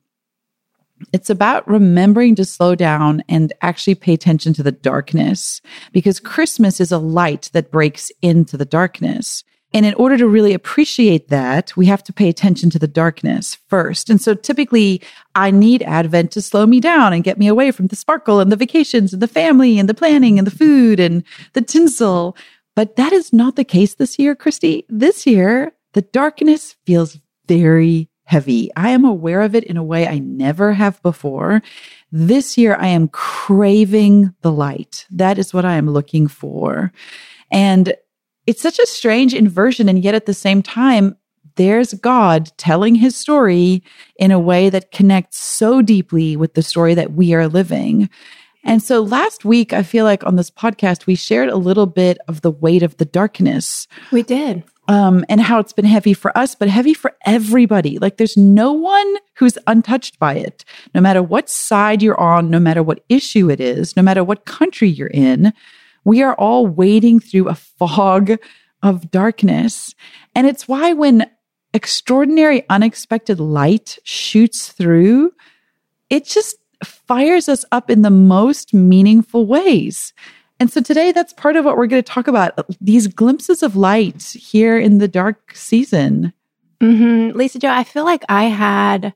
It's 1.11 1.29
about 1.29 1.67
remembering 1.67 2.35
to 2.35 2.45
slow 2.45 2.75
down 2.75 3.23
and 3.27 3.51
actually 3.61 3.95
pay 3.95 4.13
attention 4.13 4.53
to 4.53 4.63
the 4.63 4.71
darkness 4.71 5.61
because 5.91 6.19
Christmas 6.19 6.79
is 6.79 6.91
a 6.91 6.97
light 6.97 7.49
that 7.53 7.71
breaks 7.71 8.11
into 8.21 8.57
the 8.57 8.65
darkness. 8.65 9.43
And 9.73 9.85
in 9.85 9.93
order 9.95 10.17
to 10.17 10.27
really 10.27 10.53
appreciate 10.53 11.29
that, 11.29 11.75
we 11.75 11.87
have 11.87 12.03
to 12.03 12.13
pay 12.13 12.29
attention 12.29 12.69
to 12.69 12.79
the 12.79 12.87
darkness 12.87 13.57
first. 13.67 14.09
And 14.09 14.21
so 14.21 14.35
typically 14.35 15.01
I 15.35 15.49
need 15.49 15.81
Advent 15.81 16.31
to 16.31 16.41
slow 16.41 16.65
me 16.67 16.79
down 16.79 17.11
and 17.11 17.23
get 17.23 17.39
me 17.39 17.47
away 17.47 17.71
from 17.71 17.87
the 17.87 17.95
sparkle 17.95 18.39
and 18.39 18.51
the 18.51 18.55
vacations 18.55 19.13
and 19.13 19.21
the 19.21 19.27
family 19.27 19.79
and 19.79 19.89
the 19.89 19.95
planning 19.95 20.37
and 20.37 20.45
the 20.45 20.55
food 20.55 20.99
and 20.99 21.23
the 21.53 21.61
tinsel. 21.61 22.37
But 22.75 22.95
that 22.97 23.13
is 23.13 23.33
not 23.33 23.55
the 23.55 23.63
case 23.63 23.95
this 23.95 24.19
year, 24.19 24.35
Christy. 24.35 24.85
This 24.89 25.25
year, 25.25 25.73
the 25.93 26.01
darkness 26.01 26.75
feels 26.85 27.19
very 27.47 28.09
heavy. 28.25 28.71
I 28.75 28.89
am 28.91 29.05
aware 29.05 29.41
of 29.41 29.53
it 29.53 29.63
in 29.63 29.77
a 29.77 29.83
way 29.83 30.07
I 30.07 30.19
never 30.19 30.73
have 30.73 31.01
before. 31.01 31.61
This 32.11 32.57
year, 32.57 32.75
I 32.79 32.87
am 32.87 33.09
craving 33.09 34.33
the 34.41 34.51
light. 34.51 35.05
That 35.11 35.37
is 35.37 35.53
what 35.53 35.65
I 35.65 35.75
am 35.75 35.89
looking 35.89 36.27
for. 36.27 36.91
And 37.51 37.93
it's 38.47 38.61
such 38.61 38.79
a 38.79 38.87
strange 38.87 39.33
inversion. 39.33 39.89
And 39.89 40.03
yet 40.03 40.15
at 40.15 40.25
the 40.25 40.33
same 40.33 40.61
time, 40.61 41.15
there's 41.55 41.93
God 41.93 42.51
telling 42.57 42.95
his 42.95 43.15
story 43.15 43.83
in 44.17 44.31
a 44.31 44.39
way 44.39 44.69
that 44.69 44.91
connects 44.91 45.39
so 45.39 45.81
deeply 45.81 46.35
with 46.35 46.55
the 46.55 46.63
story 46.63 46.93
that 46.95 47.13
we 47.13 47.33
are 47.33 47.47
living. 47.47 48.09
And 48.63 48.81
so 48.81 49.01
last 49.01 49.43
week, 49.45 49.73
I 49.73 49.83
feel 49.83 50.05
like 50.05 50.25
on 50.25 50.35
this 50.35 50.49
podcast, 50.49 51.05
we 51.05 51.15
shared 51.15 51.49
a 51.49 51.57
little 51.57 51.85
bit 51.85 52.17
of 52.27 52.41
the 52.41 52.51
weight 52.51 52.81
of 52.81 52.97
the 52.97 53.05
darkness. 53.05 53.87
We 54.11 54.23
did. 54.23 54.63
Um, 54.87 55.23
and 55.29 55.39
how 55.39 55.59
it's 55.59 55.73
been 55.73 55.85
heavy 55.85 56.13
for 56.13 56.37
us, 56.37 56.55
but 56.55 56.67
heavy 56.67 56.93
for 56.93 57.13
everybody. 57.25 57.99
Like 57.99 58.17
there's 58.17 58.35
no 58.35 58.71
one 58.73 59.15
who's 59.35 59.57
untouched 59.67 60.19
by 60.19 60.35
it. 60.35 60.65
No 60.93 60.99
matter 60.99 61.23
what 61.23 61.49
side 61.49 62.01
you're 62.01 62.19
on, 62.19 62.49
no 62.49 62.59
matter 62.59 62.83
what 62.83 63.03
issue 63.07 63.49
it 63.49 63.61
is, 63.61 63.95
no 63.95 64.03
matter 64.03 64.23
what 64.23 64.45
country 64.45 64.89
you're 64.89 65.07
in, 65.07 65.53
we 66.03 66.21
are 66.21 66.35
all 66.35 66.67
wading 66.67 67.19
through 67.19 67.49
a 67.49 67.55
fog 67.55 68.31
of 68.81 69.09
darkness. 69.11 69.95
And 70.35 70.47
it's 70.47 70.67
why 70.67 70.93
when 70.93 71.29
extraordinary, 71.73 72.63
unexpected 72.69 73.39
light 73.39 73.97
shoots 74.03 74.71
through, 74.71 75.31
it 76.09 76.25
just 76.25 76.57
fires 76.83 77.47
us 77.47 77.65
up 77.71 77.89
in 77.89 78.01
the 78.01 78.09
most 78.09 78.73
meaningful 78.73 79.45
ways. 79.45 80.13
And 80.59 80.71
so 80.71 80.81
today, 80.81 81.11
that's 81.11 81.33
part 81.33 81.55
of 81.55 81.65
what 81.65 81.77
we're 81.77 81.87
going 81.87 82.03
to 82.03 82.11
talk 82.11 82.27
about 82.27 82.53
these 82.79 83.07
glimpses 83.07 83.63
of 83.63 83.75
light 83.75 84.23
here 84.23 84.77
in 84.77 84.99
the 84.99 85.07
dark 85.07 85.55
season. 85.55 86.31
Mm-hmm. 86.79 87.37
Lisa-Jo, 87.37 87.69
I 87.69 87.83
feel 87.83 88.05
like 88.05 88.23
I 88.29 88.45
had 88.45 89.13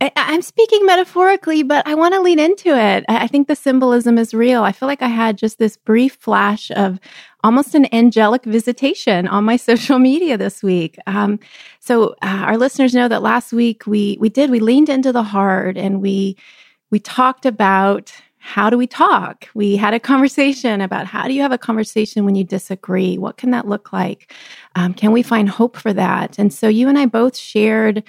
I, 0.00 0.10
am 0.16 0.42
speaking 0.42 0.84
metaphorically, 0.84 1.62
but 1.62 1.86
I 1.86 1.94
want 1.94 2.14
to 2.14 2.20
lean 2.20 2.38
into 2.38 2.76
it. 2.76 3.04
I 3.08 3.26
think 3.26 3.48
the 3.48 3.56
symbolism 3.56 4.18
is 4.18 4.34
real. 4.34 4.62
I 4.62 4.72
feel 4.72 4.88
like 4.88 5.02
I 5.02 5.08
had 5.08 5.38
just 5.38 5.58
this 5.58 5.76
brief 5.76 6.14
flash 6.16 6.70
of 6.72 7.00
almost 7.42 7.74
an 7.74 7.92
angelic 7.94 8.44
visitation 8.44 9.28
on 9.28 9.44
my 9.44 9.56
social 9.70 9.98
media 9.98 10.36
this 10.36 10.62
week. 10.62 10.98
Um, 11.06 11.38
so 11.80 12.14
uh, 12.22 12.44
our 12.46 12.58
listeners 12.58 12.94
know 12.94 13.08
that 13.08 13.22
last 13.22 13.52
week 13.52 13.86
we 13.86 14.18
we 14.20 14.28
did 14.28 14.50
we 14.50 14.60
leaned 14.60 14.88
into 14.88 15.12
the 15.12 15.22
hard 15.22 15.78
and 15.78 16.02
we 16.02 16.36
we 16.90 16.98
talked 16.98 17.46
about 17.46 18.12
how 18.46 18.68
do 18.68 18.76
we 18.76 18.86
talk? 18.86 19.48
We 19.54 19.74
had 19.74 19.94
a 19.94 19.98
conversation 20.00 20.82
about 20.82 21.06
how 21.06 21.26
do 21.26 21.32
you 21.32 21.40
have 21.40 21.50
a 21.50 21.56
conversation 21.56 22.26
when 22.26 22.34
you 22.34 22.44
disagree? 22.44 23.16
What 23.16 23.38
can 23.38 23.52
that 23.52 23.66
look 23.66 23.90
like? 23.90 24.34
Um, 24.74 24.92
can 24.92 25.12
we 25.12 25.22
find 25.22 25.48
hope 25.48 25.78
for 25.78 25.94
that? 25.94 26.38
And 26.38 26.52
so 26.52 26.68
you 26.68 26.86
and 26.90 26.98
I 26.98 27.06
both 27.06 27.38
shared 27.38 28.04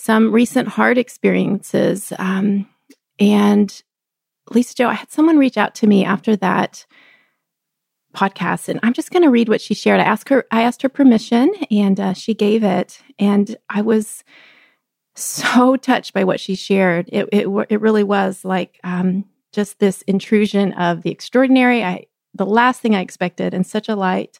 some 0.00 0.32
recent 0.32 0.66
hard 0.66 0.96
experiences. 0.96 2.10
Um, 2.18 2.66
and 3.18 3.82
Lisa-Jo, 4.48 4.88
I 4.88 4.94
had 4.94 5.10
someone 5.10 5.36
reach 5.36 5.58
out 5.58 5.74
to 5.76 5.86
me 5.86 6.06
after 6.06 6.36
that 6.36 6.86
podcast, 8.16 8.70
and 8.70 8.80
I'm 8.82 8.94
just 8.94 9.10
going 9.10 9.24
to 9.24 9.30
read 9.30 9.50
what 9.50 9.60
she 9.60 9.74
shared. 9.74 10.00
I 10.00 10.04
asked 10.04 10.30
her, 10.30 10.46
I 10.50 10.62
asked 10.62 10.80
her 10.82 10.88
permission, 10.88 11.52
and 11.70 12.00
uh, 12.00 12.14
she 12.14 12.32
gave 12.32 12.64
it, 12.64 13.02
and 13.18 13.54
I 13.68 13.82
was 13.82 14.24
so 15.14 15.76
touched 15.90 16.14
by 16.14 16.24
what 16.24 16.40
she 16.40 16.54
shared. 16.54 17.10
It 17.12 17.28
it, 17.30 17.46
it 17.68 17.80
really 17.82 18.02
was 18.02 18.42
like 18.42 18.80
um, 18.82 19.26
just 19.52 19.80
this 19.80 20.00
intrusion 20.02 20.72
of 20.72 21.02
the 21.02 21.10
extraordinary. 21.10 21.84
I 21.84 22.06
the 22.32 22.46
last 22.46 22.80
thing 22.80 22.94
I 22.94 23.00
expected, 23.00 23.52
and 23.52 23.66
such 23.66 23.88
a 23.88 23.96
light. 23.96 24.38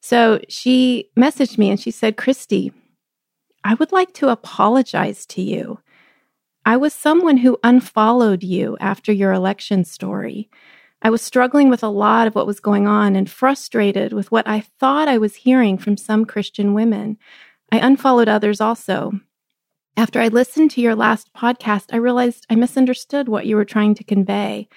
So 0.00 0.40
she 0.48 1.10
messaged 1.16 1.58
me 1.58 1.70
and 1.70 1.80
she 1.80 1.90
said, 1.90 2.16
Christy, 2.16 2.72
I 3.66 3.74
would 3.74 3.90
like 3.90 4.14
to 4.14 4.28
apologize 4.28 5.26
to 5.26 5.42
you. 5.42 5.80
I 6.64 6.76
was 6.76 6.94
someone 6.94 7.38
who 7.38 7.58
unfollowed 7.64 8.44
you 8.44 8.76
after 8.78 9.10
your 9.10 9.32
election 9.32 9.84
story. 9.84 10.48
I 11.02 11.10
was 11.10 11.20
struggling 11.20 11.68
with 11.68 11.82
a 11.82 11.88
lot 11.88 12.28
of 12.28 12.36
what 12.36 12.46
was 12.46 12.60
going 12.60 12.86
on 12.86 13.16
and 13.16 13.28
frustrated 13.28 14.12
with 14.12 14.30
what 14.30 14.46
I 14.46 14.60
thought 14.60 15.08
I 15.08 15.18
was 15.18 15.34
hearing 15.34 15.78
from 15.78 15.96
some 15.96 16.24
Christian 16.26 16.74
women. 16.74 17.18
I 17.72 17.78
unfollowed 17.78 18.28
others 18.28 18.60
also. 18.60 19.18
After 19.96 20.20
I 20.20 20.28
listened 20.28 20.70
to 20.72 20.80
your 20.80 20.94
last 20.94 21.32
podcast, 21.34 21.86
I 21.92 21.96
realized 21.96 22.46
I 22.48 22.54
misunderstood 22.54 23.28
what 23.28 23.46
you 23.46 23.56
were 23.56 23.64
trying 23.64 23.96
to 23.96 24.04
convey. 24.04 24.68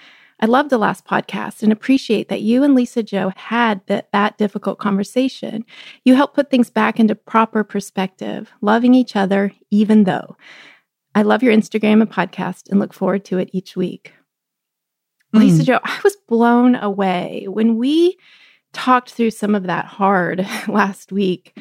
I 0.41 0.45
love 0.45 0.69
the 0.69 0.77
last 0.77 1.05
podcast 1.05 1.63
and 1.63 1.71
appreciate 1.71 2.29
that 2.29 2.41
you 2.41 2.63
and 2.63 2.73
Lisa-Jo 2.73 3.31
had 3.35 3.81
that, 3.87 4.09
that 4.13 4.37
difficult 4.37 4.79
conversation. 4.79 5.65
You 6.05 6.15
helped 6.15 6.35
put 6.35 6.49
things 6.49 6.69
back 6.69 6.99
into 6.99 7.13
proper 7.13 7.63
perspective, 7.63 8.51
loving 8.61 8.93
each 8.93 9.15
other, 9.15 9.51
even 9.69 10.05
though. 10.05 10.37
I 11.13 11.23
love 11.23 11.43
your 11.43 11.53
Instagram 11.53 12.01
and 12.01 12.09
podcast 12.09 12.69
and 12.69 12.79
look 12.79 12.93
forward 12.93 13.25
to 13.25 13.37
it 13.37 13.49
each 13.51 13.75
week. 13.75 14.13
Mm. 15.33 15.39
Lisa-Jo, 15.39 15.79
I 15.83 15.99
was 16.03 16.15
blown 16.27 16.75
away 16.75 17.45
when 17.49 17.75
we 17.75 18.17
talked 18.71 19.11
through 19.11 19.31
some 19.31 19.55
of 19.55 19.63
that 19.63 19.85
hard 19.85 20.47
last 20.67 21.11
week. 21.11 21.57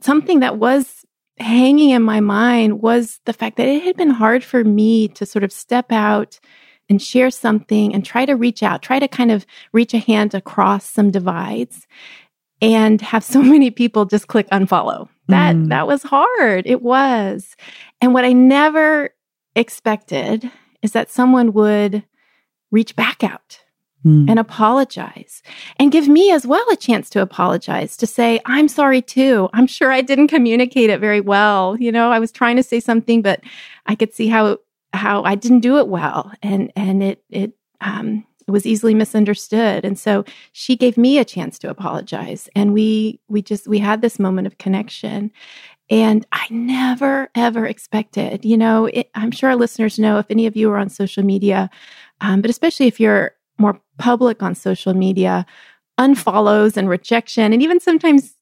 Something 0.00 0.40
that 0.40 0.58
was 0.58 1.04
hanging 1.38 1.90
in 1.90 2.02
my 2.02 2.20
mind 2.20 2.82
was 2.82 3.20
the 3.24 3.32
fact 3.32 3.56
that 3.56 3.68
it 3.68 3.84
had 3.84 3.96
been 3.96 4.10
hard 4.10 4.44
for 4.44 4.64
me 4.64 5.08
to 5.08 5.24
sort 5.24 5.44
of 5.44 5.52
step 5.52 5.92
out 5.92 6.40
and 6.88 7.02
share 7.02 7.30
something 7.30 7.94
and 7.94 8.04
try 8.04 8.24
to 8.24 8.34
reach 8.34 8.62
out, 8.62 8.82
try 8.82 8.98
to 8.98 9.08
kind 9.08 9.30
of 9.30 9.46
reach 9.72 9.94
a 9.94 9.98
hand 9.98 10.34
across 10.34 10.84
some 10.84 11.10
divides 11.10 11.86
and 12.60 13.00
have 13.00 13.24
so 13.24 13.42
many 13.54 13.70
people 13.70 14.04
just 14.04 14.28
click 14.28 14.48
unfollow. 14.50 15.08
That 15.28 15.56
mm. 15.56 15.68
that 15.68 15.86
was 15.86 16.02
hard. 16.02 16.66
It 16.66 16.82
was. 16.82 17.56
And 18.00 18.14
what 18.14 18.24
I 18.24 18.32
never 18.32 19.10
expected 19.54 20.50
is 20.82 20.92
that 20.92 21.10
someone 21.10 21.52
would 21.52 22.04
reach 22.70 22.94
back 22.96 23.24
out 23.24 23.60
mm. 24.04 24.28
and 24.28 24.38
apologize 24.38 25.42
and 25.78 25.92
give 25.92 26.08
me 26.08 26.30
as 26.30 26.46
well 26.46 26.64
a 26.70 26.76
chance 26.76 27.10
to 27.10 27.22
apologize 27.22 27.96
to 27.96 28.06
say 28.06 28.40
i'm 28.44 28.68
sorry 28.68 29.00
too 29.00 29.48
i'm 29.54 29.66
sure 29.66 29.90
i 29.90 30.00
didn't 30.00 30.28
communicate 30.28 30.90
it 30.90 31.00
very 31.00 31.20
well 31.20 31.76
you 31.78 31.90
know 31.90 32.10
i 32.10 32.18
was 32.18 32.30
trying 32.30 32.56
to 32.56 32.62
say 32.62 32.78
something 32.78 33.22
but 33.22 33.40
i 33.86 33.94
could 33.94 34.12
see 34.12 34.28
how 34.28 34.58
how 34.92 35.22
I 35.22 35.34
didn't 35.34 35.60
do 35.60 35.78
it 35.78 35.88
well, 35.88 36.32
and 36.42 36.72
and 36.76 37.02
it 37.02 37.22
it 37.30 37.52
um, 37.80 38.24
was 38.46 38.66
easily 38.66 38.94
misunderstood. 38.94 39.84
And 39.84 39.98
so 39.98 40.24
she 40.52 40.76
gave 40.76 40.96
me 40.96 41.18
a 41.18 41.24
chance 41.24 41.58
to 41.60 41.70
apologize, 41.70 42.48
and 42.54 42.72
we 42.72 43.20
we 43.28 43.42
just 43.42 43.68
we 43.68 43.78
had 43.78 44.00
this 44.00 44.18
moment 44.18 44.46
of 44.46 44.58
connection. 44.58 45.30
And 45.90 46.26
I 46.32 46.46
never 46.50 47.30
ever 47.34 47.64
expected, 47.64 48.44
you 48.44 48.58
know, 48.58 48.86
it, 48.86 49.10
I'm 49.14 49.30
sure 49.30 49.50
our 49.50 49.56
listeners 49.56 49.98
know 49.98 50.18
if 50.18 50.26
any 50.28 50.46
of 50.46 50.54
you 50.54 50.70
are 50.70 50.76
on 50.76 50.90
social 50.90 51.22
media, 51.22 51.70
um, 52.20 52.42
but 52.42 52.50
especially 52.50 52.88
if 52.88 53.00
you're 53.00 53.32
more 53.58 53.80
public 53.96 54.42
on 54.42 54.54
social 54.54 54.92
media, 54.92 55.46
unfollows 55.98 56.76
and 56.76 56.88
rejection, 56.90 57.52
and 57.52 57.62
even 57.62 57.80
sometimes 57.80 58.34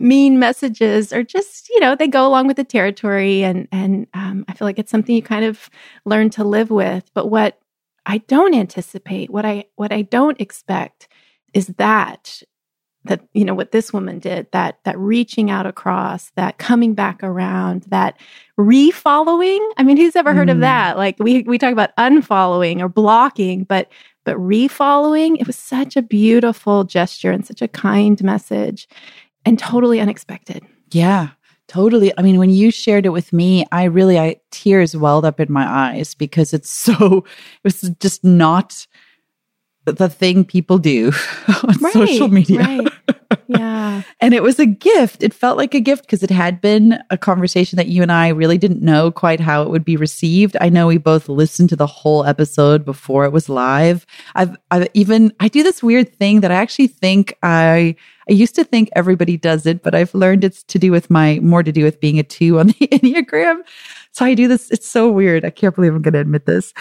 mean 0.00 0.38
messages 0.38 1.12
are 1.12 1.22
just 1.22 1.68
you 1.68 1.80
know 1.80 1.94
they 1.94 2.08
go 2.08 2.26
along 2.26 2.46
with 2.46 2.56
the 2.56 2.64
territory 2.64 3.44
and 3.44 3.68
and 3.70 4.06
um, 4.14 4.44
i 4.48 4.52
feel 4.54 4.66
like 4.66 4.78
it's 4.78 4.90
something 4.90 5.14
you 5.14 5.22
kind 5.22 5.44
of 5.44 5.70
learn 6.04 6.30
to 6.30 6.44
live 6.44 6.70
with. 6.70 7.10
But 7.14 7.26
what 7.26 7.58
i 8.06 8.18
don't 8.18 8.54
anticipate 8.54 9.30
what 9.30 9.44
i 9.44 9.64
what 9.76 9.92
i 9.92 10.02
don't 10.02 10.40
expect 10.40 11.08
is 11.52 11.66
that 11.78 12.42
that 13.04 13.20
you 13.32 13.44
know 13.44 13.54
what 13.54 13.72
this 13.72 13.92
woman 13.92 14.18
did 14.18 14.46
that 14.52 14.78
that 14.84 14.98
reaching 14.98 15.50
out 15.50 15.66
across 15.66 16.30
that 16.36 16.58
coming 16.58 16.94
back 16.94 17.22
around 17.22 17.84
that 17.88 18.18
refollowing. 18.58 19.66
I 19.76 19.82
mean 19.82 19.96
who's 19.96 20.16
ever 20.16 20.34
heard 20.34 20.48
mm. 20.48 20.52
of 20.52 20.60
that? 20.60 20.96
Like 20.96 21.16
we 21.18 21.42
we 21.42 21.56
talk 21.58 21.72
about 21.72 21.96
unfollowing 21.96 22.80
or 22.80 22.88
blocking 22.88 23.64
but 23.64 23.90
but 24.24 24.36
refollowing 24.36 25.40
it 25.40 25.46
was 25.46 25.56
such 25.56 25.96
a 25.96 26.02
beautiful 26.02 26.84
gesture 26.84 27.30
and 27.30 27.46
such 27.46 27.62
a 27.62 27.68
kind 27.68 28.22
message 28.22 28.86
and 29.44 29.58
totally 29.58 30.00
unexpected. 30.00 30.64
Yeah, 30.90 31.30
totally. 31.68 32.12
I 32.18 32.22
mean, 32.22 32.38
when 32.38 32.50
you 32.50 32.70
shared 32.70 33.06
it 33.06 33.10
with 33.10 33.32
me, 33.32 33.64
I 33.72 33.84
really, 33.84 34.18
I 34.18 34.36
tears 34.50 34.96
welled 34.96 35.24
up 35.24 35.40
in 35.40 35.52
my 35.52 35.66
eyes 35.66 36.14
because 36.14 36.52
it's 36.52 36.70
so, 36.70 37.18
it 37.18 37.64
was 37.64 37.82
just 38.00 38.24
not 38.24 38.86
the 39.84 40.08
thing 40.08 40.44
people 40.44 40.78
do 40.78 41.12
on 41.48 41.76
right, 41.80 41.92
social 41.92 42.28
media. 42.28 42.60
Right. 42.60 42.89
Yeah. 43.60 44.02
and 44.20 44.34
it 44.34 44.42
was 44.42 44.58
a 44.58 44.66
gift. 44.66 45.22
It 45.22 45.34
felt 45.34 45.56
like 45.56 45.74
a 45.74 45.80
gift 45.80 46.02
because 46.02 46.22
it 46.22 46.30
had 46.30 46.60
been 46.60 46.98
a 47.10 47.18
conversation 47.18 47.76
that 47.76 47.88
you 47.88 48.02
and 48.02 48.10
I 48.10 48.28
really 48.28 48.58
didn't 48.58 48.82
know 48.82 49.10
quite 49.10 49.40
how 49.40 49.62
it 49.62 49.68
would 49.68 49.84
be 49.84 49.96
received. 49.96 50.56
I 50.60 50.68
know 50.68 50.86
we 50.86 50.98
both 50.98 51.28
listened 51.28 51.68
to 51.70 51.76
the 51.76 51.86
whole 51.86 52.24
episode 52.24 52.84
before 52.84 53.24
it 53.24 53.32
was 53.32 53.48
live. 53.48 54.06
I've 54.34 54.56
I've 54.70 54.88
even 54.94 55.32
I 55.40 55.48
do 55.48 55.62
this 55.62 55.82
weird 55.82 56.14
thing 56.16 56.40
that 56.40 56.50
I 56.50 56.54
actually 56.54 56.88
think 56.88 57.36
I 57.42 57.96
I 58.28 58.32
used 58.32 58.54
to 58.56 58.64
think 58.64 58.90
everybody 58.94 59.36
does 59.36 59.66
it, 59.66 59.82
but 59.82 59.94
I've 59.94 60.14
learned 60.14 60.44
it's 60.44 60.62
to 60.64 60.78
do 60.78 60.92
with 60.92 61.10
my 61.10 61.38
more 61.40 61.62
to 61.62 61.72
do 61.72 61.84
with 61.84 62.00
being 62.00 62.18
a 62.18 62.22
2 62.22 62.58
on 62.60 62.66
the 62.78 62.88
Enneagram. 62.88 63.58
So 64.12 64.24
I 64.24 64.34
do 64.34 64.48
this 64.48 64.70
it's 64.70 64.88
so 64.88 65.10
weird. 65.10 65.44
I 65.44 65.50
can't 65.50 65.74
believe 65.74 65.94
I'm 65.94 66.02
going 66.02 66.14
to 66.14 66.20
admit 66.20 66.46
this. 66.46 66.72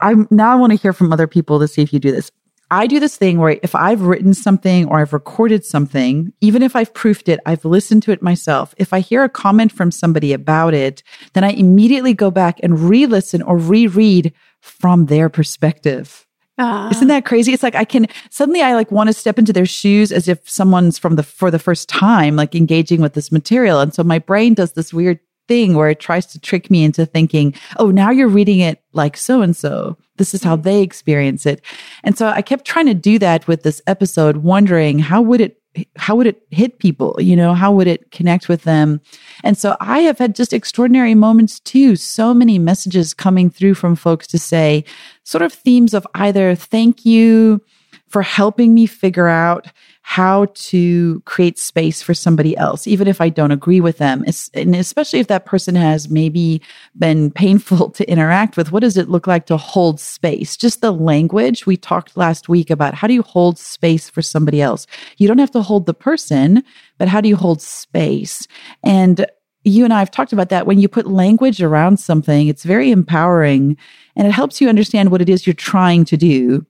I'm 0.00 0.28
now 0.30 0.52
I 0.52 0.56
want 0.56 0.72
to 0.72 0.78
hear 0.78 0.92
from 0.92 1.12
other 1.12 1.26
people 1.26 1.58
to 1.60 1.68
see 1.68 1.82
if 1.82 1.92
you 1.92 1.98
do 1.98 2.12
this. 2.12 2.30
I 2.74 2.86
do 2.88 2.98
this 2.98 3.16
thing 3.16 3.38
where 3.38 3.58
if 3.62 3.74
I've 3.74 4.02
written 4.02 4.34
something 4.34 4.88
or 4.88 4.98
I've 4.98 5.12
recorded 5.12 5.64
something, 5.64 6.32
even 6.40 6.62
if 6.62 6.74
I've 6.74 6.92
proofed 6.92 7.28
it, 7.28 7.38
I've 7.46 7.64
listened 7.64 8.02
to 8.04 8.10
it 8.10 8.20
myself. 8.20 8.74
If 8.78 8.92
I 8.92 8.98
hear 8.98 9.22
a 9.22 9.28
comment 9.28 9.70
from 9.70 9.92
somebody 9.92 10.32
about 10.32 10.74
it, 10.74 11.02
then 11.34 11.44
I 11.44 11.50
immediately 11.50 12.14
go 12.14 12.32
back 12.32 12.58
and 12.62 12.78
re 12.78 13.06
listen 13.06 13.42
or 13.42 13.56
reread 13.56 14.32
from 14.60 15.06
their 15.06 15.28
perspective. 15.28 16.26
Uh, 16.56 16.88
Isn't 16.92 17.08
that 17.08 17.24
crazy? 17.24 17.52
It's 17.52 17.62
like 17.62 17.74
I 17.74 17.84
can 17.84 18.06
suddenly 18.30 18.62
I 18.62 18.74
like 18.74 18.92
want 18.92 19.08
to 19.08 19.12
step 19.12 19.38
into 19.38 19.52
their 19.52 19.66
shoes 19.66 20.12
as 20.12 20.28
if 20.28 20.48
someone's 20.48 20.98
from 20.98 21.16
the 21.16 21.22
for 21.22 21.50
the 21.50 21.58
first 21.58 21.88
time 21.88 22.36
like 22.36 22.54
engaging 22.54 23.00
with 23.00 23.14
this 23.14 23.32
material. 23.32 23.80
And 23.80 23.92
so 23.92 24.04
my 24.04 24.20
brain 24.20 24.54
does 24.54 24.72
this 24.72 24.94
weird 24.94 25.18
thing 25.48 25.74
where 25.74 25.90
it 25.90 26.00
tries 26.00 26.26
to 26.26 26.38
trick 26.38 26.70
me 26.70 26.84
into 26.84 27.06
thinking, 27.06 27.54
"Oh, 27.78 27.90
now 27.90 28.10
you're 28.10 28.28
reading 28.28 28.60
it 28.60 28.82
like 28.92 29.16
so 29.16 29.42
and 29.42 29.56
so. 29.56 29.96
This 30.16 30.34
is 30.34 30.42
how 30.42 30.56
mm. 30.56 30.62
they 30.62 30.82
experience 30.82 31.46
it." 31.46 31.60
And 32.02 32.16
so 32.16 32.28
I 32.28 32.42
kept 32.42 32.64
trying 32.64 32.86
to 32.86 32.94
do 32.94 33.18
that 33.18 33.46
with 33.46 33.62
this 33.62 33.82
episode 33.86 34.38
wondering 34.38 34.98
how 34.98 35.22
would 35.22 35.40
it 35.40 35.60
how 35.96 36.14
would 36.14 36.26
it 36.26 36.42
hit 36.50 36.78
people? 36.78 37.16
You 37.18 37.36
know, 37.36 37.54
how 37.54 37.72
would 37.72 37.86
it 37.86 38.10
connect 38.10 38.48
with 38.48 38.62
them? 38.62 39.00
And 39.42 39.58
so 39.58 39.76
I 39.80 40.00
have 40.00 40.18
had 40.18 40.34
just 40.34 40.52
extraordinary 40.52 41.14
moments 41.14 41.60
too. 41.60 41.96
So 41.96 42.32
many 42.32 42.58
messages 42.58 43.14
coming 43.14 43.50
through 43.50 43.74
from 43.74 43.96
folks 43.96 44.26
to 44.28 44.38
say 44.38 44.84
sort 45.24 45.42
of 45.42 45.52
themes 45.52 45.94
of 45.94 46.06
either 46.14 46.54
thank 46.54 47.04
you 47.04 47.60
for 48.08 48.22
helping 48.22 48.74
me 48.74 48.86
figure 48.86 49.26
out 49.26 49.66
how 50.06 50.46
to 50.52 51.20
create 51.20 51.58
space 51.58 52.02
for 52.02 52.12
somebody 52.12 52.54
else, 52.58 52.86
even 52.86 53.08
if 53.08 53.22
I 53.22 53.30
don't 53.30 53.50
agree 53.50 53.80
with 53.80 53.96
them. 53.96 54.22
And 54.52 54.76
especially 54.76 55.18
if 55.18 55.28
that 55.28 55.46
person 55.46 55.74
has 55.76 56.10
maybe 56.10 56.60
been 56.98 57.30
painful 57.34 57.88
to 57.88 58.08
interact 58.08 58.58
with, 58.58 58.70
what 58.70 58.80
does 58.80 58.98
it 58.98 59.08
look 59.08 59.26
like 59.26 59.46
to 59.46 59.56
hold 59.56 59.98
space? 59.98 60.58
Just 60.58 60.82
the 60.82 60.92
language. 60.92 61.64
We 61.64 61.78
talked 61.78 62.18
last 62.18 62.50
week 62.50 62.68
about 62.68 62.92
how 62.92 63.08
do 63.08 63.14
you 63.14 63.22
hold 63.22 63.58
space 63.58 64.10
for 64.10 64.20
somebody 64.20 64.60
else? 64.60 64.86
You 65.16 65.26
don't 65.26 65.38
have 65.38 65.50
to 65.52 65.62
hold 65.62 65.86
the 65.86 65.94
person, 65.94 66.62
but 66.98 67.08
how 67.08 67.22
do 67.22 67.28
you 67.30 67.36
hold 67.36 67.62
space? 67.62 68.46
And 68.82 69.24
you 69.64 69.84
and 69.84 69.94
I 69.94 70.00
have 70.00 70.10
talked 70.10 70.34
about 70.34 70.50
that. 70.50 70.66
When 70.66 70.78
you 70.78 70.86
put 70.86 71.06
language 71.06 71.62
around 71.62 71.96
something, 71.96 72.48
it's 72.48 72.64
very 72.64 72.90
empowering 72.90 73.78
and 74.16 74.28
it 74.28 74.32
helps 74.32 74.60
you 74.60 74.68
understand 74.68 75.10
what 75.10 75.22
it 75.22 75.30
is 75.30 75.46
you're 75.46 75.54
trying 75.54 76.04
to 76.04 76.18
do. 76.18 76.66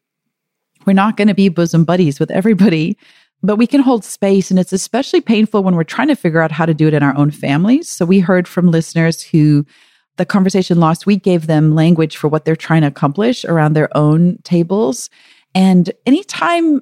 We're 0.86 0.92
not 0.92 1.16
going 1.16 1.28
to 1.28 1.34
be 1.34 1.48
bosom 1.48 1.84
buddies 1.84 2.20
with 2.20 2.30
everybody, 2.30 2.96
but 3.44 3.56
we 3.56 3.66
can 3.66 3.82
hold 3.82 4.04
space. 4.04 4.50
And 4.50 4.58
it's 4.58 4.72
especially 4.72 5.20
painful 5.20 5.62
when 5.62 5.76
we're 5.76 5.84
trying 5.84 6.08
to 6.08 6.16
figure 6.16 6.40
out 6.40 6.50
how 6.50 6.64
to 6.64 6.72
do 6.72 6.88
it 6.88 6.94
in 6.94 7.02
our 7.02 7.14
own 7.16 7.30
families. 7.30 7.90
So 7.90 8.06
we 8.06 8.18
heard 8.18 8.48
from 8.48 8.70
listeners 8.70 9.22
who 9.22 9.66
the 10.16 10.24
conversation 10.24 10.80
last 10.80 11.04
week 11.04 11.22
gave 11.22 11.46
them 11.46 11.74
language 11.74 12.16
for 12.16 12.28
what 12.28 12.46
they're 12.46 12.56
trying 12.56 12.80
to 12.80 12.88
accomplish 12.88 13.44
around 13.44 13.74
their 13.74 13.94
own 13.94 14.38
tables. 14.44 15.10
And 15.54 15.92
anytime 16.06 16.80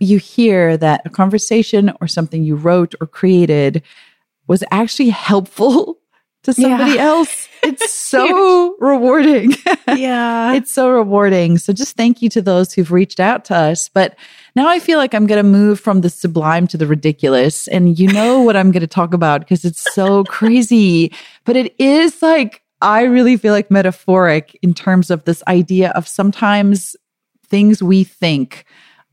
you 0.00 0.18
hear 0.18 0.76
that 0.76 1.00
a 1.06 1.10
conversation 1.10 1.90
or 2.02 2.06
something 2.06 2.42
you 2.42 2.56
wrote 2.56 2.94
or 3.00 3.06
created 3.06 3.82
was 4.48 4.62
actually 4.70 5.08
helpful 5.28 5.98
to 6.44 6.52
somebody 6.52 6.92
yeah. 6.92 7.04
else, 7.04 7.48
it's 7.62 7.92
so 7.94 8.76
rewarding. 8.78 9.52
yeah. 9.88 10.52
It's 10.52 10.72
so 10.72 10.90
rewarding. 10.90 11.58
So 11.58 11.72
just 11.72 11.96
thank 11.96 12.22
you 12.22 12.28
to 12.30 12.42
those 12.42 12.72
who've 12.72 12.90
reached 12.90 13.20
out 13.20 13.44
to 13.46 13.56
us. 13.56 13.88
But 13.88 14.16
now 14.56 14.68
I 14.68 14.80
feel 14.80 14.98
like 14.98 15.14
I'm 15.14 15.26
going 15.26 15.42
to 15.42 15.48
move 15.48 15.78
from 15.78 16.00
the 16.00 16.10
sublime 16.10 16.66
to 16.68 16.76
the 16.76 16.86
ridiculous. 16.86 17.68
And 17.68 17.98
you 17.98 18.08
know 18.12 18.40
what 18.42 18.56
I'm 18.56 18.72
going 18.72 18.80
to 18.80 18.86
talk 18.86 19.14
about 19.14 19.40
because 19.40 19.64
it's 19.64 19.92
so 19.94 20.24
crazy. 20.24 21.12
But 21.44 21.56
it 21.56 21.74
is 21.78 22.20
like, 22.22 22.62
I 22.80 23.02
really 23.04 23.36
feel 23.36 23.52
like 23.52 23.70
metaphoric 23.70 24.58
in 24.62 24.74
terms 24.74 25.10
of 25.10 25.24
this 25.24 25.42
idea 25.46 25.90
of 25.90 26.08
sometimes 26.08 26.96
things 27.46 27.82
we 27.82 28.02
think 28.02 28.64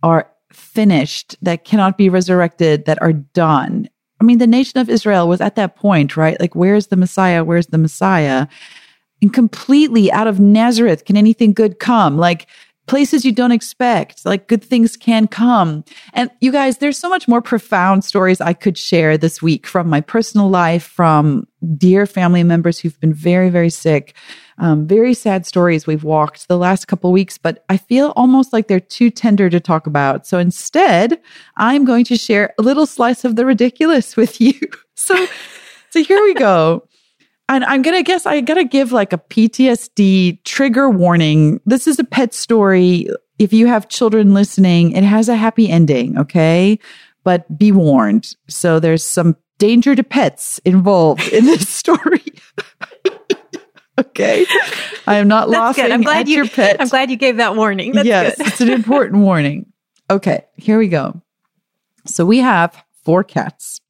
are 0.01 0.31
finished, 0.51 1.35
that 1.41 1.65
cannot 1.65 1.97
be 1.97 2.09
resurrected, 2.09 2.85
that 2.85 3.01
are 3.01 3.13
done. 3.13 3.87
I 4.19 4.23
mean, 4.23 4.37
the 4.37 4.47
nation 4.47 4.79
of 4.79 4.89
Israel 4.89 5.27
was 5.27 5.41
at 5.41 5.55
that 5.55 5.75
point, 5.75 6.17
right? 6.17 6.39
Like, 6.39 6.55
where's 6.55 6.87
the 6.87 6.97
Messiah? 6.97 7.43
Where's 7.43 7.67
the 7.67 7.77
Messiah? 7.77 8.47
And 9.21 9.33
completely 9.33 10.11
out 10.11 10.27
of 10.27 10.39
Nazareth, 10.39 11.05
can 11.05 11.17
anything 11.17 11.53
good 11.53 11.79
come? 11.79 12.17
Like, 12.17 12.47
places 12.89 13.23
you 13.23 13.31
don't 13.31 13.51
expect, 13.51 14.25
like 14.25 14.47
good 14.47 14.63
things 14.63 14.97
can 14.97 15.27
come. 15.27 15.85
And 16.13 16.31
you 16.41 16.51
guys, 16.51 16.79
there's 16.79 16.97
so 16.97 17.07
much 17.07 17.27
more 17.27 17.39
profound 17.39 18.03
stories 18.03 18.41
I 18.41 18.53
could 18.53 18.79
share 18.79 19.15
this 19.15 19.43
week 19.43 19.67
from 19.67 19.87
my 19.87 20.01
personal 20.01 20.49
life, 20.49 20.83
from 20.83 21.47
dear 21.77 22.07
family 22.07 22.43
members 22.43 22.79
who've 22.79 22.99
been 22.99 23.13
very, 23.13 23.51
very 23.51 23.69
sick. 23.69 24.15
Um, 24.57 24.87
very 24.87 25.13
sad 25.13 25.45
stories 25.45 25.85
we've 25.85 26.03
walked 26.03 26.47
the 26.47 26.57
last 26.57 26.87
couple 26.87 27.11
weeks, 27.11 27.37
but 27.37 27.63
I 27.69 27.77
feel 27.77 28.11
almost 28.15 28.51
like 28.51 28.67
they're 28.67 28.79
too 28.79 29.11
tender 29.11 29.51
to 29.51 29.59
talk 29.59 29.85
about. 29.85 30.25
So 30.25 30.39
instead, 30.39 31.21
I'm 31.57 31.85
going 31.85 32.05
to 32.05 32.17
share 32.17 32.55
a 32.57 32.63
little 32.63 32.87
slice 32.87 33.23
of 33.23 33.35
the 33.35 33.45
ridiculous 33.45 34.17
with 34.17 34.41
you. 34.41 34.59
so, 34.95 35.27
so 35.91 36.03
here 36.03 36.21
we 36.23 36.33
go 36.33 36.88
and 37.49 37.65
I'm 37.65 37.81
going 37.81 37.97
to 37.97 38.03
guess 38.03 38.25
I 38.25 38.39
got 38.41 38.53
to 38.53 38.63
give 38.63 38.91
like 38.91 39.11
a 39.11 39.17
PTSD 39.17 40.43
trigger 40.43 40.89
warning. 40.89 41.59
This 41.65 41.87
is 41.87 41.99
a 41.99 42.03
pet 42.03 42.33
story. 42.33 43.09
If 43.39 43.51
you 43.51 43.67
have 43.67 43.89
children 43.89 44.33
listening, 44.33 44.91
it 44.91 45.03
has 45.03 45.27
a 45.27 45.35
happy 45.35 45.67
ending, 45.69 46.17
okay? 46.17 46.79
But 47.23 47.57
be 47.57 47.71
warned. 47.71 48.35
So 48.47 48.79
there's 48.79 49.03
some 49.03 49.35
danger 49.57 49.95
to 49.95 50.03
pets 50.03 50.59
involved 50.63 51.27
in 51.33 51.45
this 51.45 51.67
story. 51.75 52.23
okay. 53.99 54.45
I 55.07 55.15
am 55.15 55.27
not 55.27 55.49
That's 55.49 55.59
laughing 55.59 55.85
good. 55.85 55.91
I'm 55.91 56.01
glad 56.03 56.21
at 56.21 56.27
you, 56.27 56.35
your 56.37 56.47
pet. 56.47 56.79
I'm 56.79 56.87
glad 56.87 57.09
you 57.09 57.17
gave 57.17 57.37
that 57.37 57.55
warning. 57.55 57.93
That's 57.93 58.07
yes, 58.07 58.37
good. 58.37 58.47
it's 58.47 58.61
an 58.61 58.69
important 58.69 59.21
warning. 59.23 59.65
Okay, 60.11 60.45
here 60.55 60.77
we 60.77 60.87
go. 60.87 61.19
So 62.05 62.25
we 62.25 62.39
have 62.39 62.83
four 63.03 63.23
cats. 63.23 63.81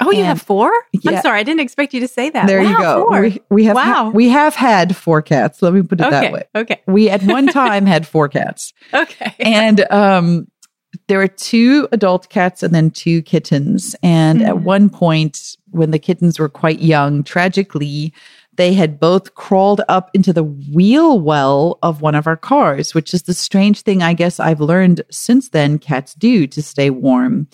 Oh, 0.00 0.10
you 0.10 0.24
have 0.24 0.40
four? 0.40 0.70
Yeah. 0.92 1.12
I'm 1.12 1.22
sorry, 1.22 1.40
I 1.40 1.42
didn't 1.42 1.60
expect 1.60 1.94
you 1.94 2.00
to 2.00 2.08
say 2.08 2.30
that. 2.30 2.46
There 2.46 2.62
wow, 2.62 2.70
you 2.70 2.78
go. 2.78 3.20
We, 3.20 3.40
we, 3.50 3.64
have 3.64 3.76
wow. 3.76 3.84
Ha- 3.84 4.10
we 4.10 4.28
have 4.28 4.54
had 4.54 4.96
four 4.96 5.22
cats. 5.22 5.62
Let 5.62 5.72
me 5.72 5.82
put 5.82 6.00
it 6.00 6.06
okay, 6.06 6.20
that 6.20 6.32
way. 6.32 6.44
Okay. 6.54 6.82
We 6.86 7.08
at 7.10 7.22
one 7.24 7.46
time 7.46 7.86
had 7.86 8.06
four 8.06 8.28
cats. 8.28 8.72
Okay. 8.92 9.34
And 9.38 9.90
um, 9.90 10.48
there 11.08 11.18
were 11.18 11.28
two 11.28 11.88
adult 11.92 12.28
cats 12.28 12.62
and 12.62 12.74
then 12.74 12.90
two 12.90 13.22
kittens. 13.22 13.96
And 14.02 14.40
mm. 14.40 14.46
at 14.46 14.60
one 14.60 14.88
point, 14.88 15.56
when 15.70 15.90
the 15.90 15.98
kittens 15.98 16.38
were 16.38 16.48
quite 16.48 16.80
young, 16.80 17.22
tragically, 17.24 18.12
they 18.58 18.74
had 18.74 18.98
both 18.98 19.36
crawled 19.36 19.80
up 19.88 20.10
into 20.14 20.32
the 20.32 20.42
wheel 20.42 21.20
well 21.20 21.78
of 21.84 22.02
one 22.02 22.16
of 22.16 22.26
our 22.26 22.36
cars, 22.36 22.92
which 22.92 23.14
is 23.14 23.22
the 23.22 23.32
strange 23.32 23.82
thing 23.82 24.02
I 24.02 24.14
guess 24.14 24.40
I've 24.40 24.60
learned 24.60 25.00
since 25.12 25.50
then 25.50 25.78
cats 25.78 26.12
do 26.14 26.44
to 26.48 26.60
stay 26.60 26.90
warm. 26.90 27.46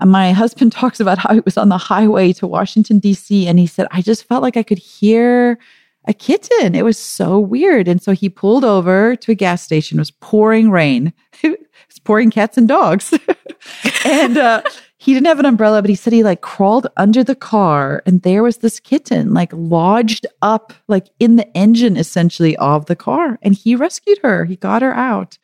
And 0.00 0.12
my 0.12 0.30
husband 0.30 0.70
talks 0.72 1.00
about 1.00 1.18
how 1.18 1.34
he 1.34 1.40
was 1.40 1.58
on 1.58 1.68
the 1.68 1.78
highway 1.78 2.32
to 2.34 2.46
Washington, 2.46 3.00
D.C., 3.00 3.48
and 3.48 3.58
he 3.58 3.66
said, 3.66 3.88
I 3.90 4.02
just 4.02 4.24
felt 4.28 4.42
like 4.42 4.56
I 4.56 4.62
could 4.62 4.78
hear 4.78 5.58
a 6.06 6.14
kitten. 6.14 6.76
It 6.76 6.84
was 6.84 6.96
so 6.96 7.40
weird. 7.40 7.88
And 7.88 8.00
so 8.00 8.12
he 8.12 8.28
pulled 8.28 8.64
over 8.64 9.16
to 9.16 9.32
a 9.32 9.36
gas 9.36 9.62
station. 9.62 9.98
It 9.98 10.02
was 10.02 10.10
pouring 10.12 10.70
rain. 10.70 11.12
it 11.42 11.58
was 11.88 11.98
pouring 12.04 12.30
cats 12.30 12.56
and 12.56 12.68
dogs. 12.68 13.12
and 14.04 14.38
uh, 14.38 14.62
he 15.02 15.14
didn't 15.14 15.26
have 15.26 15.40
an 15.40 15.46
umbrella, 15.46 15.82
but 15.82 15.88
he 15.88 15.96
said 15.96 16.12
he 16.12 16.22
like 16.22 16.42
crawled 16.42 16.86
under 16.96 17.24
the 17.24 17.34
car 17.34 18.04
and 18.06 18.22
there 18.22 18.44
was 18.44 18.58
this 18.58 18.78
kitten 18.78 19.34
like 19.34 19.50
lodged 19.52 20.28
up 20.42 20.72
like 20.86 21.08
in 21.18 21.34
the 21.34 21.56
engine 21.56 21.96
essentially 21.96 22.56
of 22.58 22.86
the 22.86 22.94
car. 22.94 23.36
And 23.42 23.52
he 23.52 23.74
rescued 23.74 24.18
her. 24.22 24.44
He 24.44 24.54
got 24.54 24.80
her 24.80 24.94
out. 24.94 25.38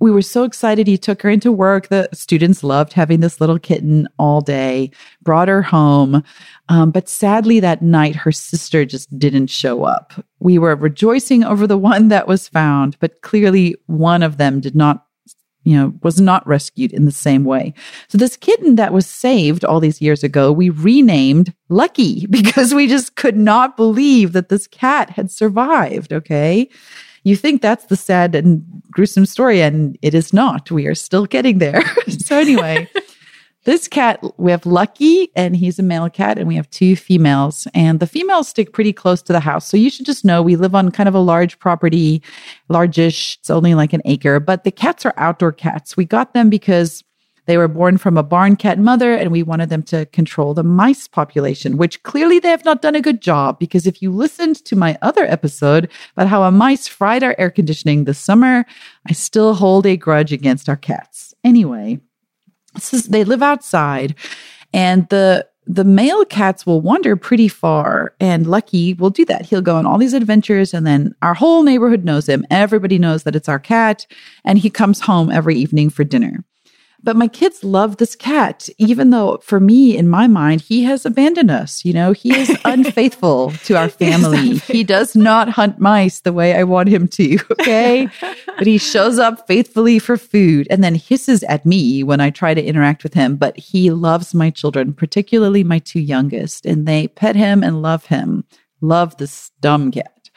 We 0.00 0.10
were 0.10 0.22
so 0.22 0.42
excited. 0.42 0.88
He 0.88 0.98
took 0.98 1.22
her 1.22 1.30
into 1.30 1.52
work. 1.52 1.86
The 1.86 2.08
students 2.12 2.64
loved 2.64 2.92
having 2.92 3.20
this 3.20 3.40
little 3.40 3.60
kitten 3.60 4.08
all 4.18 4.40
day, 4.40 4.90
brought 5.22 5.46
her 5.46 5.62
home. 5.62 6.24
Um, 6.68 6.90
but 6.90 7.08
sadly, 7.08 7.60
that 7.60 7.82
night, 7.82 8.16
her 8.16 8.32
sister 8.32 8.84
just 8.84 9.16
didn't 9.16 9.46
show 9.46 9.84
up. 9.84 10.12
We 10.40 10.58
were 10.58 10.74
rejoicing 10.74 11.44
over 11.44 11.68
the 11.68 11.78
one 11.78 12.08
that 12.08 12.26
was 12.26 12.48
found, 12.48 12.98
but 12.98 13.22
clearly 13.22 13.76
one 13.86 14.24
of 14.24 14.38
them 14.38 14.58
did 14.58 14.74
not 14.74 15.07
you 15.64 15.76
know, 15.76 15.92
was 16.02 16.20
not 16.20 16.46
rescued 16.46 16.92
in 16.92 17.04
the 17.04 17.12
same 17.12 17.44
way. 17.44 17.74
So 18.08 18.16
this 18.18 18.36
kitten 18.36 18.76
that 18.76 18.92
was 18.92 19.06
saved 19.06 19.64
all 19.64 19.80
these 19.80 20.00
years 20.00 20.24
ago, 20.24 20.50
we 20.50 20.70
renamed 20.70 21.52
Lucky 21.68 22.26
because 22.30 22.74
we 22.74 22.86
just 22.86 23.16
could 23.16 23.36
not 23.36 23.76
believe 23.76 24.32
that 24.32 24.48
this 24.48 24.66
cat 24.66 25.10
had 25.10 25.30
survived. 25.30 26.12
Okay. 26.12 26.68
You 27.24 27.36
think 27.36 27.60
that's 27.60 27.86
the 27.86 27.96
sad 27.96 28.34
and 28.34 28.64
gruesome 28.90 29.26
story, 29.26 29.60
and 29.60 29.98
it 30.00 30.14
is 30.14 30.32
not. 30.32 30.70
We 30.70 30.86
are 30.86 30.94
still 30.94 31.26
getting 31.26 31.58
there. 31.58 31.82
so 32.08 32.38
anyway, 32.38 32.88
this 33.68 33.86
cat, 33.86 34.24
we 34.38 34.50
have 34.50 34.64
Lucky, 34.64 35.30
and 35.36 35.54
he's 35.54 35.78
a 35.78 35.82
male 35.82 36.08
cat, 36.08 36.38
and 36.38 36.48
we 36.48 36.56
have 36.56 36.70
two 36.70 36.96
females. 36.96 37.68
And 37.74 38.00
the 38.00 38.06
females 38.06 38.48
stick 38.48 38.72
pretty 38.72 38.94
close 38.94 39.20
to 39.20 39.32
the 39.34 39.40
house. 39.40 39.68
So 39.68 39.76
you 39.76 39.90
should 39.90 40.06
just 40.06 40.24
know 40.24 40.40
we 40.40 40.56
live 40.56 40.74
on 40.74 40.90
kind 40.90 41.06
of 41.06 41.14
a 41.14 41.20
large 41.20 41.58
property, 41.58 42.22
largish. 42.70 43.36
It's 43.40 43.50
only 43.50 43.74
like 43.74 43.92
an 43.92 44.00
acre, 44.06 44.40
but 44.40 44.64
the 44.64 44.70
cats 44.70 45.04
are 45.04 45.12
outdoor 45.18 45.52
cats. 45.52 45.98
We 45.98 46.06
got 46.06 46.32
them 46.32 46.48
because 46.48 47.04
they 47.44 47.58
were 47.58 47.68
born 47.68 47.98
from 47.98 48.16
a 48.16 48.22
barn 48.22 48.56
cat 48.56 48.78
mother, 48.78 49.12
and 49.12 49.30
we 49.30 49.42
wanted 49.42 49.68
them 49.68 49.82
to 49.82 50.06
control 50.06 50.54
the 50.54 50.62
mice 50.62 51.06
population, 51.06 51.76
which 51.76 52.02
clearly 52.04 52.38
they 52.38 52.48
have 52.48 52.64
not 52.64 52.80
done 52.80 52.94
a 52.94 53.02
good 53.02 53.20
job. 53.20 53.58
Because 53.58 53.86
if 53.86 54.00
you 54.00 54.10
listened 54.10 54.64
to 54.64 54.76
my 54.76 54.96
other 55.02 55.26
episode 55.26 55.90
about 56.16 56.28
how 56.28 56.42
a 56.42 56.50
mice 56.50 56.88
fried 56.88 57.22
our 57.22 57.34
air 57.36 57.50
conditioning 57.50 58.04
this 58.04 58.18
summer, 58.18 58.64
I 59.06 59.12
still 59.12 59.52
hold 59.52 59.84
a 59.84 59.98
grudge 59.98 60.32
against 60.32 60.70
our 60.70 60.76
cats. 60.76 61.34
Anyway, 61.44 62.00
is, 62.92 63.04
they 63.04 63.24
live 63.24 63.42
outside 63.42 64.14
and 64.72 65.08
the 65.08 65.46
the 65.68 65.84
male 65.84 66.24
cats 66.24 66.64
will 66.64 66.80
wander 66.80 67.14
pretty 67.14 67.46
far, 67.46 68.14
and 68.20 68.46
Lucky 68.46 68.94
will 68.94 69.10
do 69.10 69.26
that. 69.26 69.44
He'll 69.44 69.60
go 69.60 69.76
on 69.76 69.84
all 69.84 69.98
these 69.98 70.14
adventures, 70.14 70.72
and 70.72 70.86
then 70.86 71.14
our 71.20 71.34
whole 71.34 71.62
neighborhood 71.62 72.04
knows 72.04 72.26
him. 72.26 72.46
Everybody 72.50 72.98
knows 72.98 73.24
that 73.24 73.36
it's 73.36 73.50
our 73.50 73.58
cat, 73.58 74.06
and 74.46 74.58
he 74.58 74.70
comes 74.70 75.00
home 75.00 75.30
every 75.30 75.56
evening 75.56 75.90
for 75.90 76.04
dinner. 76.04 76.42
But 77.02 77.16
my 77.16 77.28
kids 77.28 77.62
love 77.62 77.98
this 77.98 78.16
cat, 78.16 78.68
even 78.76 79.10
though 79.10 79.38
for 79.38 79.60
me, 79.60 79.96
in 79.96 80.08
my 80.08 80.26
mind, 80.26 80.60
he 80.60 80.82
has 80.82 81.06
abandoned 81.06 81.50
us. 81.50 81.84
You 81.84 81.92
know, 81.92 82.12
he 82.12 82.36
is 82.36 82.56
unfaithful 82.64 83.52
to 83.64 83.76
our 83.76 83.88
family. 83.88 84.56
He 84.56 84.82
does 84.82 85.14
not 85.14 85.48
hunt 85.48 85.78
mice 85.78 86.20
the 86.20 86.32
way 86.32 86.54
I 86.54 86.64
want 86.64 86.88
him 86.88 87.06
to. 87.08 87.38
Okay. 87.52 88.08
but 88.56 88.66
he 88.66 88.78
shows 88.78 89.18
up 89.18 89.46
faithfully 89.46 89.98
for 89.98 90.16
food 90.16 90.66
and 90.70 90.82
then 90.82 90.94
hisses 90.94 91.42
at 91.44 91.64
me 91.64 92.02
when 92.02 92.20
I 92.20 92.30
try 92.30 92.54
to 92.54 92.64
interact 92.64 93.02
with 93.02 93.14
him. 93.14 93.36
But 93.36 93.56
he 93.56 93.90
loves 93.90 94.34
my 94.34 94.50
children, 94.50 94.92
particularly 94.92 95.64
my 95.64 95.78
two 95.78 96.00
youngest, 96.00 96.66
and 96.66 96.86
they 96.86 97.08
pet 97.08 97.36
him 97.36 97.62
and 97.62 97.82
love 97.82 98.06
him. 98.06 98.44
Love 98.80 99.16
this 99.16 99.50
dumb 99.60 99.90
cat 99.90 100.30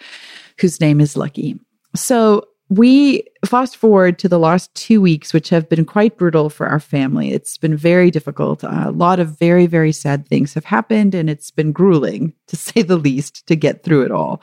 whose 0.60 0.80
name 0.80 1.02
is 1.02 1.18
Lucky. 1.18 1.60
So 1.96 2.46
we 2.72 3.22
fast 3.46 3.76
forward 3.76 4.18
to 4.18 4.30
the 4.30 4.40
last 4.40 4.74
two 4.76 5.02
weeks, 5.02 5.34
which 5.34 5.50
have 5.50 5.68
been 5.68 5.84
quite 5.84 6.18
brutal 6.18 6.50
for 6.50 6.68
our 6.68 6.80
family. 6.80 7.34
It's 7.34 7.58
been 7.58 7.76
very 7.76 8.10
difficult. 8.10 8.64
A 8.64 8.92
lot 8.92 9.20
of 9.20 9.38
very, 9.38 9.68
very 9.68 9.92
sad 9.92 10.26
things 10.26 10.54
have 10.54 10.64
happened, 10.64 11.14
and 11.14 11.30
it's 11.30 11.52
been 11.52 11.74
grueling, 11.74 12.32
to 12.48 12.56
say 12.68 12.82
the 12.82 12.96
least, 12.96 13.46
to 13.48 13.58
get 13.58 13.84
through 13.84 14.04
it 14.04 14.12
all. 14.12 14.42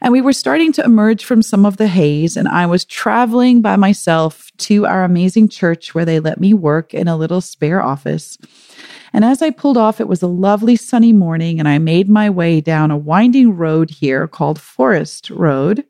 And 0.00 0.14
we 0.14 0.22
were 0.22 0.32
starting 0.32 0.72
to 0.72 0.82
emerge 0.82 1.26
from 1.26 1.42
some 1.42 1.66
of 1.66 1.76
the 1.76 1.88
haze, 1.88 2.38
and 2.38 2.48
I 2.48 2.64
was 2.64 2.86
traveling 2.86 3.60
by 3.60 3.76
myself 3.76 4.50
to 4.58 4.86
our 4.86 5.04
amazing 5.04 5.50
church 5.50 5.94
where 5.94 6.06
they 6.06 6.20
let 6.20 6.40
me 6.40 6.54
work 6.54 6.94
in 6.94 7.06
a 7.06 7.18
little 7.18 7.42
spare 7.42 7.82
office. 7.82 8.38
And 9.12 9.24
as 9.24 9.42
I 9.42 9.50
pulled 9.50 9.76
off, 9.76 10.00
it 10.00 10.08
was 10.08 10.22
a 10.22 10.26
lovely 10.26 10.76
sunny 10.76 11.12
morning, 11.12 11.58
and 11.58 11.68
I 11.68 11.78
made 11.78 12.08
my 12.08 12.28
way 12.30 12.60
down 12.60 12.90
a 12.90 12.96
winding 12.96 13.56
road 13.56 13.90
here 13.90 14.28
called 14.28 14.60
Forest 14.60 15.30
Road 15.30 15.84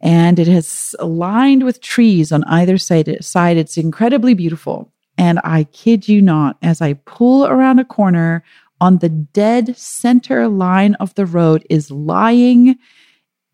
and 0.00 0.38
it 0.38 0.48
is 0.48 0.94
lined 1.00 1.64
with 1.64 1.80
trees 1.80 2.32
on 2.32 2.44
either 2.44 2.78
side. 2.78 3.24
side. 3.24 3.56
It's 3.56 3.76
incredibly 3.76 4.34
beautiful. 4.34 4.92
And 5.18 5.40
I 5.44 5.64
kid 5.64 6.08
you 6.08 6.20
not, 6.20 6.58
as 6.62 6.82
I 6.82 6.94
pull 6.94 7.46
around 7.46 7.78
a 7.78 7.84
corner 7.84 8.44
on 8.80 8.98
the 8.98 9.08
dead 9.08 9.76
center 9.76 10.46
line 10.48 10.94
of 10.96 11.14
the 11.14 11.24
road 11.24 11.66
is 11.70 11.90
lying 11.90 12.76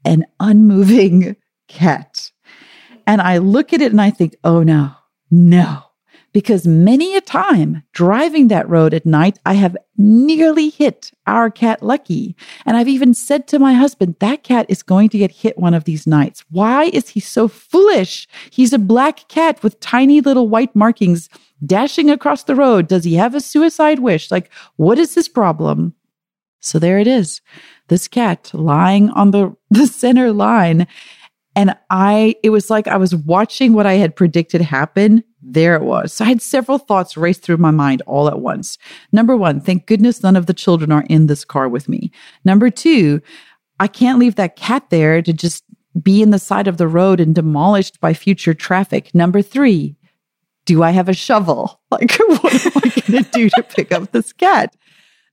an 0.04 0.26
unmoving 0.40 1.36
cat. 1.68 2.32
And 3.06 3.20
I 3.20 3.38
look 3.38 3.72
at 3.72 3.80
it 3.80 3.92
and 3.92 4.00
I 4.00 4.10
think, 4.10 4.36
oh 4.42 4.62
no, 4.62 4.92
no, 5.30 5.84
because 6.32 6.66
many 6.66 7.14
a 7.14 7.20
time 7.20 7.82
driving 7.92 8.48
that 8.48 8.68
road 8.68 8.94
at 8.94 9.04
night, 9.04 9.38
I 9.44 9.54
have 9.54 9.76
nearly 9.96 10.70
hit 10.70 11.10
our 11.26 11.50
cat 11.50 11.82
Lucky. 11.82 12.34
And 12.64 12.76
I've 12.76 12.88
even 12.88 13.12
said 13.12 13.46
to 13.48 13.58
my 13.58 13.74
husband, 13.74 14.16
that 14.20 14.42
cat 14.42 14.66
is 14.68 14.82
going 14.82 15.10
to 15.10 15.18
get 15.18 15.30
hit 15.30 15.58
one 15.58 15.74
of 15.74 15.84
these 15.84 16.06
nights. 16.06 16.44
Why 16.50 16.84
is 16.84 17.10
he 17.10 17.20
so 17.20 17.48
foolish? 17.48 18.26
He's 18.50 18.72
a 18.72 18.78
black 18.78 19.28
cat 19.28 19.62
with 19.62 19.80
tiny 19.80 20.20
little 20.20 20.48
white 20.48 20.74
markings 20.74 21.28
dashing 21.64 22.10
across 22.10 22.44
the 22.44 22.56
road. 22.56 22.88
Does 22.88 23.04
he 23.04 23.14
have 23.14 23.34
a 23.34 23.40
suicide 23.40 23.98
wish? 23.98 24.30
Like, 24.30 24.50
what 24.76 24.98
is 24.98 25.14
his 25.14 25.28
problem? 25.28 25.94
So 26.60 26.78
there 26.78 26.98
it 26.98 27.06
is. 27.06 27.40
This 27.88 28.08
cat 28.08 28.50
lying 28.54 29.10
on 29.10 29.32
the, 29.32 29.54
the 29.70 29.86
center 29.86 30.32
line. 30.32 30.86
And 31.54 31.76
I, 31.90 32.36
it 32.42 32.48
was 32.48 32.70
like 32.70 32.88
I 32.88 32.96
was 32.96 33.14
watching 33.14 33.74
what 33.74 33.86
I 33.86 33.94
had 33.94 34.16
predicted 34.16 34.62
happen 34.62 35.22
there 35.42 35.74
it 35.74 35.82
was. 35.82 36.12
So 36.12 36.24
I 36.24 36.28
had 36.28 36.42
several 36.42 36.78
thoughts 36.78 37.16
race 37.16 37.38
through 37.38 37.56
my 37.56 37.70
mind 37.70 38.02
all 38.06 38.28
at 38.28 38.40
once. 38.40 38.78
Number 39.10 39.36
one, 39.36 39.60
thank 39.60 39.86
goodness 39.86 40.22
none 40.22 40.36
of 40.36 40.46
the 40.46 40.54
children 40.54 40.92
are 40.92 41.04
in 41.08 41.26
this 41.26 41.44
car 41.44 41.68
with 41.68 41.88
me. 41.88 42.12
Number 42.44 42.70
two, 42.70 43.20
I 43.80 43.88
can't 43.88 44.18
leave 44.18 44.36
that 44.36 44.56
cat 44.56 44.90
there 44.90 45.20
to 45.22 45.32
just 45.32 45.64
be 46.00 46.22
in 46.22 46.30
the 46.30 46.38
side 46.38 46.68
of 46.68 46.76
the 46.76 46.88
road 46.88 47.20
and 47.20 47.34
demolished 47.34 48.00
by 48.00 48.14
future 48.14 48.54
traffic. 48.54 49.14
Number 49.14 49.42
three, 49.42 49.96
do 50.64 50.82
I 50.82 50.90
have 50.90 51.08
a 51.08 51.14
shovel? 51.14 51.80
Like, 51.92 52.18
what 52.18 52.54
am 52.54 52.72
I 52.76 52.88
going 53.06 53.24
to 53.24 53.30
do 53.32 53.50
to 53.50 53.62
pick 53.62 53.92
up 53.92 54.12
this 54.12 54.32
cat? 54.32 54.74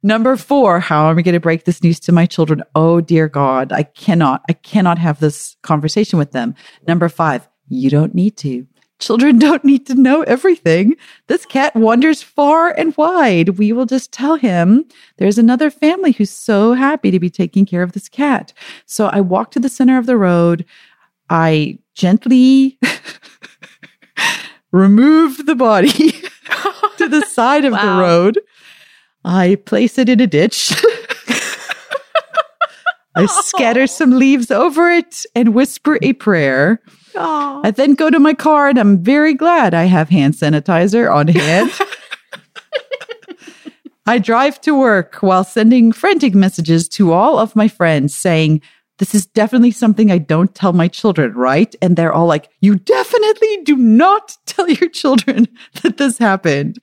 Number 0.04 0.36
four, 0.36 0.82
how 0.82 1.10
am 1.10 1.18
I 1.18 1.22
going 1.22 1.34
to 1.34 1.40
break 1.40 1.64
this 1.64 1.82
news 1.82 2.02
to 2.02 2.12
my 2.12 2.26
children? 2.26 2.64
Oh, 2.76 3.00
dear 3.00 3.30
God, 3.30 3.72
I 3.72 3.84
cannot, 3.84 4.42
I 4.50 4.54
cannot 4.54 4.98
have 4.98 5.22
this 5.22 5.56
conversation 5.64 6.20
with 6.20 6.34
them. 6.34 6.56
Number 6.86 7.08
five, 7.08 7.48
you 7.70 7.90
don't 7.90 8.14
need 8.14 8.36
to. 8.38 8.68
Children 9.00 9.40
don't 9.40 9.64
need 9.64 9.88
to 9.88 9.96
know 9.96 10.24
everything. 10.24 10.96
This 11.28 11.46
cat 11.46 11.74
wanders 11.76 12.22
far 12.22 12.70
and 12.72 12.96
wide. 12.98 13.58
We 13.58 13.72
will 13.72 13.86
just 13.86 14.12
tell 14.12 14.36
him 14.36 14.86
there's 15.18 15.38
another 15.38 15.72
family 15.72 16.12
who's 16.12 16.30
so 16.30 16.74
happy 16.74 17.10
to 17.10 17.20
be 17.20 17.30
taking 17.30 17.66
care 17.66 17.82
of 17.82 17.94
this 17.94 18.10
cat. 18.10 18.52
So 18.86 19.08
I 19.08 19.22
walk 19.22 19.52
to 19.52 19.60
the 19.60 19.70
center 19.70 19.98
of 19.98 20.06
the 20.06 20.18
road. 20.18 20.66
I 21.30 21.80
gently 21.94 22.78
remove 24.72 25.46
the 25.46 25.56
body 25.56 26.12
to 26.98 27.08
the 27.08 27.26
side 27.26 27.64
of 27.64 27.72
wow. 27.72 27.96
the 27.96 28.02
road. 28.02 28.40
I 29.24 29.56
place 29.66 29.98
it 29.98 30.10
in 30.10 30.20
a 30.20 30.28
ditch. 30.28 30.74
I 33.16 33.26
scatter 33.26 33.88
some 33.88 34.18
leaves 34.18 34.52
over 34.52 34.90
it 34.90 35.26
and 35.36 35.54
whisper 35.54 36.00
a 36.02 36.14
prayer. 36.14 36.82
Aww. 37.20 37.66
I 37.66 37.72
then 37.72 37.96
go 37.96 38.10
to 38.10 38.20
my 38.20 38.34
car 38.34 38.70
and 38.70 38.80
I'm 38.80 39.04
very 39.04 39.34
glad 39.34 39.74
I 39.74 39.84
have 39.84 40.10
hand 40.10 40.36
sanitizer 40.36 41.14
on 41.14 41.28
hand. 41.28 41.72
I 44.06 44.18
drive 44.18 44.60
to 44.62 44.74
work 44.74 45.16
while 45.16 45.44
sending 45.44 45.92
frantic 45.92 46.34
messages 46.34 46.88
to 46.90 47.12
all 47.12 47.38
of 47.38 47.56
my 47.56 47.68
friends 47.68 48.16
saying, 48.16 48.62
This 48.98 49.14
is 49.14 49.26
definitely 49.28 49.72
something 49.72 50.10
I 50.10 50.18
don't 50.18 50.56
tell 50.56 50.74
my 50.74 50.88
children, 50.88 51.34
right? 51.34 51.76
And 51.82 51.96
they're 51.96 52.14
all 52.14 52.26
like, 52.26 52.50
You 52.62 52.76
definitely 52.76 53.58
do 53.64 53.76
not 53.76 54.38
tell 54.46 54.70
your 54.70 54.90
children 54.90 55.48
that 55.84 55.98
this 55.98 56.18
happened. 56.18 56.80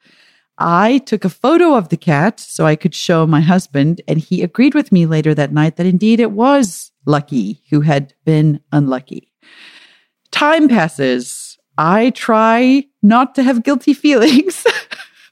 I 0.58 0.98
took 0.98 1.24
a 1.24 1.30
photo 1.30 1.74
of 1.74 1.88
the 1.88 1.96
cat 1.96 2.40
so 2.40 2.64
I 2.64 2.76
could 2.76 2.94
show 2.94 3.26
my 3.26 3.40
husband, 3.40 4.02
and 4.06 4.18
he 4.18 4.42
agreed 4.42 4.74
with 4.74 4.92
me 4.92 5.04
later 5.04 5.34
that 5.34 5.52
night 5.52 5.76
that 5.76 5.86
indeed 5.86 6.20
it 6.20 6.30
was 6.30 6.92
Lucky 7.06 7.62
who 7.70 7.80
had 7.80 8.14
been 8.24 8.60
unlucky. 8.72 9.32
Time 10.36 10.68
passes. 10.68 11.56
I 11.78 12.10
try 12.10 12.84
not 13.02 13.34
to 13.36 13.42
have 13.42 13.62
guilty 13.62 13.94
feelings 14.04 14.66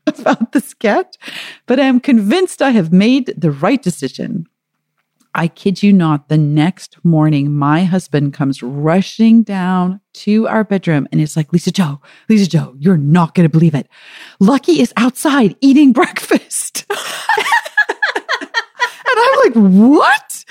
about 0.07 0.53
this 0.53 0.73
cat, 0.73 1.19
but 1.67 1.79
I 1.79 1.85
am 1.85 2.01
convinced 2.01 2.63
I 2.63 2.71
have 2.71 2.91
made 2.91 3.35
the 3.37 3.51
right 3.51 3.83
decision. 3.83 4.47
I 5.35 5.49
kid 5.49 5.83
you 5.83 5.93
not, 5.93 6.31
the 6.31 6.39
next 6.39 6.97
morning, 7.05 7.55
my 7.55 7.85
husband 7.85 8.33
comes 8.33 8.63
rushing 8.63 9.43
down 9.43 10.01
to 10.25 10.49
our 10.49 10.65
bedroom 10.65 11.07
and 11.13 11.21
is 11.21 11.37
like, 11.37 11.53
Lisa-Jo, 11.53 12.01
Lisa 12.31 12.49
Joe, 12.49 12.75
you're 12.79 12.97
not 12.97 13.35
going 13.35 13.47
to 13.47 13.53
believe 13.53 13.75
it. 13.75 13.91
Lucky 14.41 14.81
is 14.81 14.95
outside 14.97 15.55
eating 15.61 15.93
breakfast. 16.01 16.87
and 16.89 16.97
I'm 19.07 19.39
like, 19.45 19.55
what? 19.55 20.45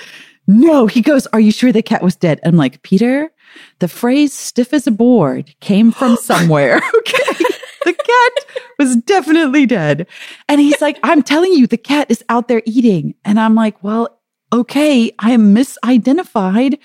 No, 0.46 0.86
he 0.86 1.00
goes, 1.00 1.26
Are 1.28 1.40
you 1.40 1.50
sure 1.50 1.72
the 1.72 1.82
cat 1.82 2.04
was 2.04 2.14
dead? 2.14 2.38
I'm 2.44 2.56
like, 2.56 2.82
Peter, 2.82 3.32
the 3.78 3.88
phrase 3.88 4.32
stiff 4.32 4.72
as 4.72 4.86
a 4.86 4.90
board 4.90 5.54
came 5.60 5.92
from 5.92 6.16
somewhere. 6.20 6.76
okay. 6.98 7.44
The 7.84 7.92
cat 7.92 8.62
was 8.78 8.96
definitely 8.96 9.66
dead. 9.66 10.06
And 10.48 10.60
he's 10.60 10.80
like, 10.80 10.98
I'm 11.02 11.22
telling 11.22 11.52
you, 11.52 11.66
the 11.66 11.76
cat 11.76 12.10
is 12.10 12.24
out 12.28 12.48
there 12.48 12.62
eating. 12.64 13.14
And 13.24 13.38
I'm 13.38 13.54
like, 13.54 13.82
well, 13.84 14.20
okay, 14.52 15.12
I 15.18 15.32
am 15.32 15.54
misidentified. 15.54 16.78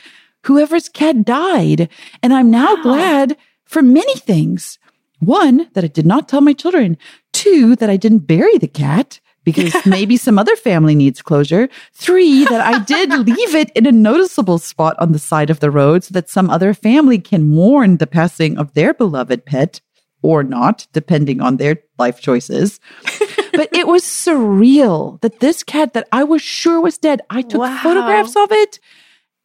Whoever's 0.45 0.89
cat 0.89 1.23
died. 1.23 1.89
And 2.21 2.33
I'm 2.33 2.51
now 2.51 2.75
wow. 2.75 2.81
glad 2.81 3.37
for 3.63 3.81
many 3.81 4.15
things. 4.15 4.77
One, 5.19 5.69
that 5.73 5.83
I 5.83 5.87
did 5.87 6.05
not 6.05 6.27
tell 6.27 6.41
my 6.41 6.53
children. 6.53 6.97
Two, 7.31 7.75
that 7.77 7.89
I 7.89 7.97
didn't 7.97 8.19
bury 8.19 8.57
the 8.57 8.67
cat 8.67 9.19
because 9.43 9.73
maybe 9.85 10.17
some 10.17 10.37
other 10.37 10.55
family 10.55 10.95
needs 10.95 11.21
closure. 11.21 11.69
Three, 11.93 12.45
that 12.45 12.61
I 12.61 12.79
did 12.79 13.09
leave 13.27 13.55
it 13.55 13.71
in 13.75 13.85
a 13.85 13.91
noticeable 13.91 14.57
spot 14.57 14.95
on 14.99 15.11
the 15.11 15.19
side 15.19 15.49
of 15.49 15.59
the 15.59 15.71
road 15.71 16.03
so 16.03 16.13
that 16.13 16.29
some 16.29 16.49
other 16.49 16.73
family 16.73 17.19
can 17.19 17.47
mourn 17.47 17.97
the 17.97 18.07
passing 18.07 18.57
of 18.57 18.73
their 18.73 18.93
beloved 18.93 19.45
pet 19.45 19.81
or 20.21 20.43
not, 20.43 20.87
depending 20.91 21.41
on 21.41 21.57
their 21.57 21.77
life 21.97 22.19
choices. 22.19 22.79
but 23.53 23.69
it 23.71 23.87
was 23.87 24.03
surreal 24.03 25.19
that 25.21 25.39
this 25.39 25.63
cat 25.63 25.93
that 25.93 26.07
I 26.11 26.23
was 26.23 26.41
sure 26.41 26.81
was 26.81 26.97
dead, 26.97 27.21
I 27.29 27.41
took 27.41 27.61
wow. 27.61 27.79
photographs 27.81 28.35
of 28.35 28.51
it, 28.51 28.79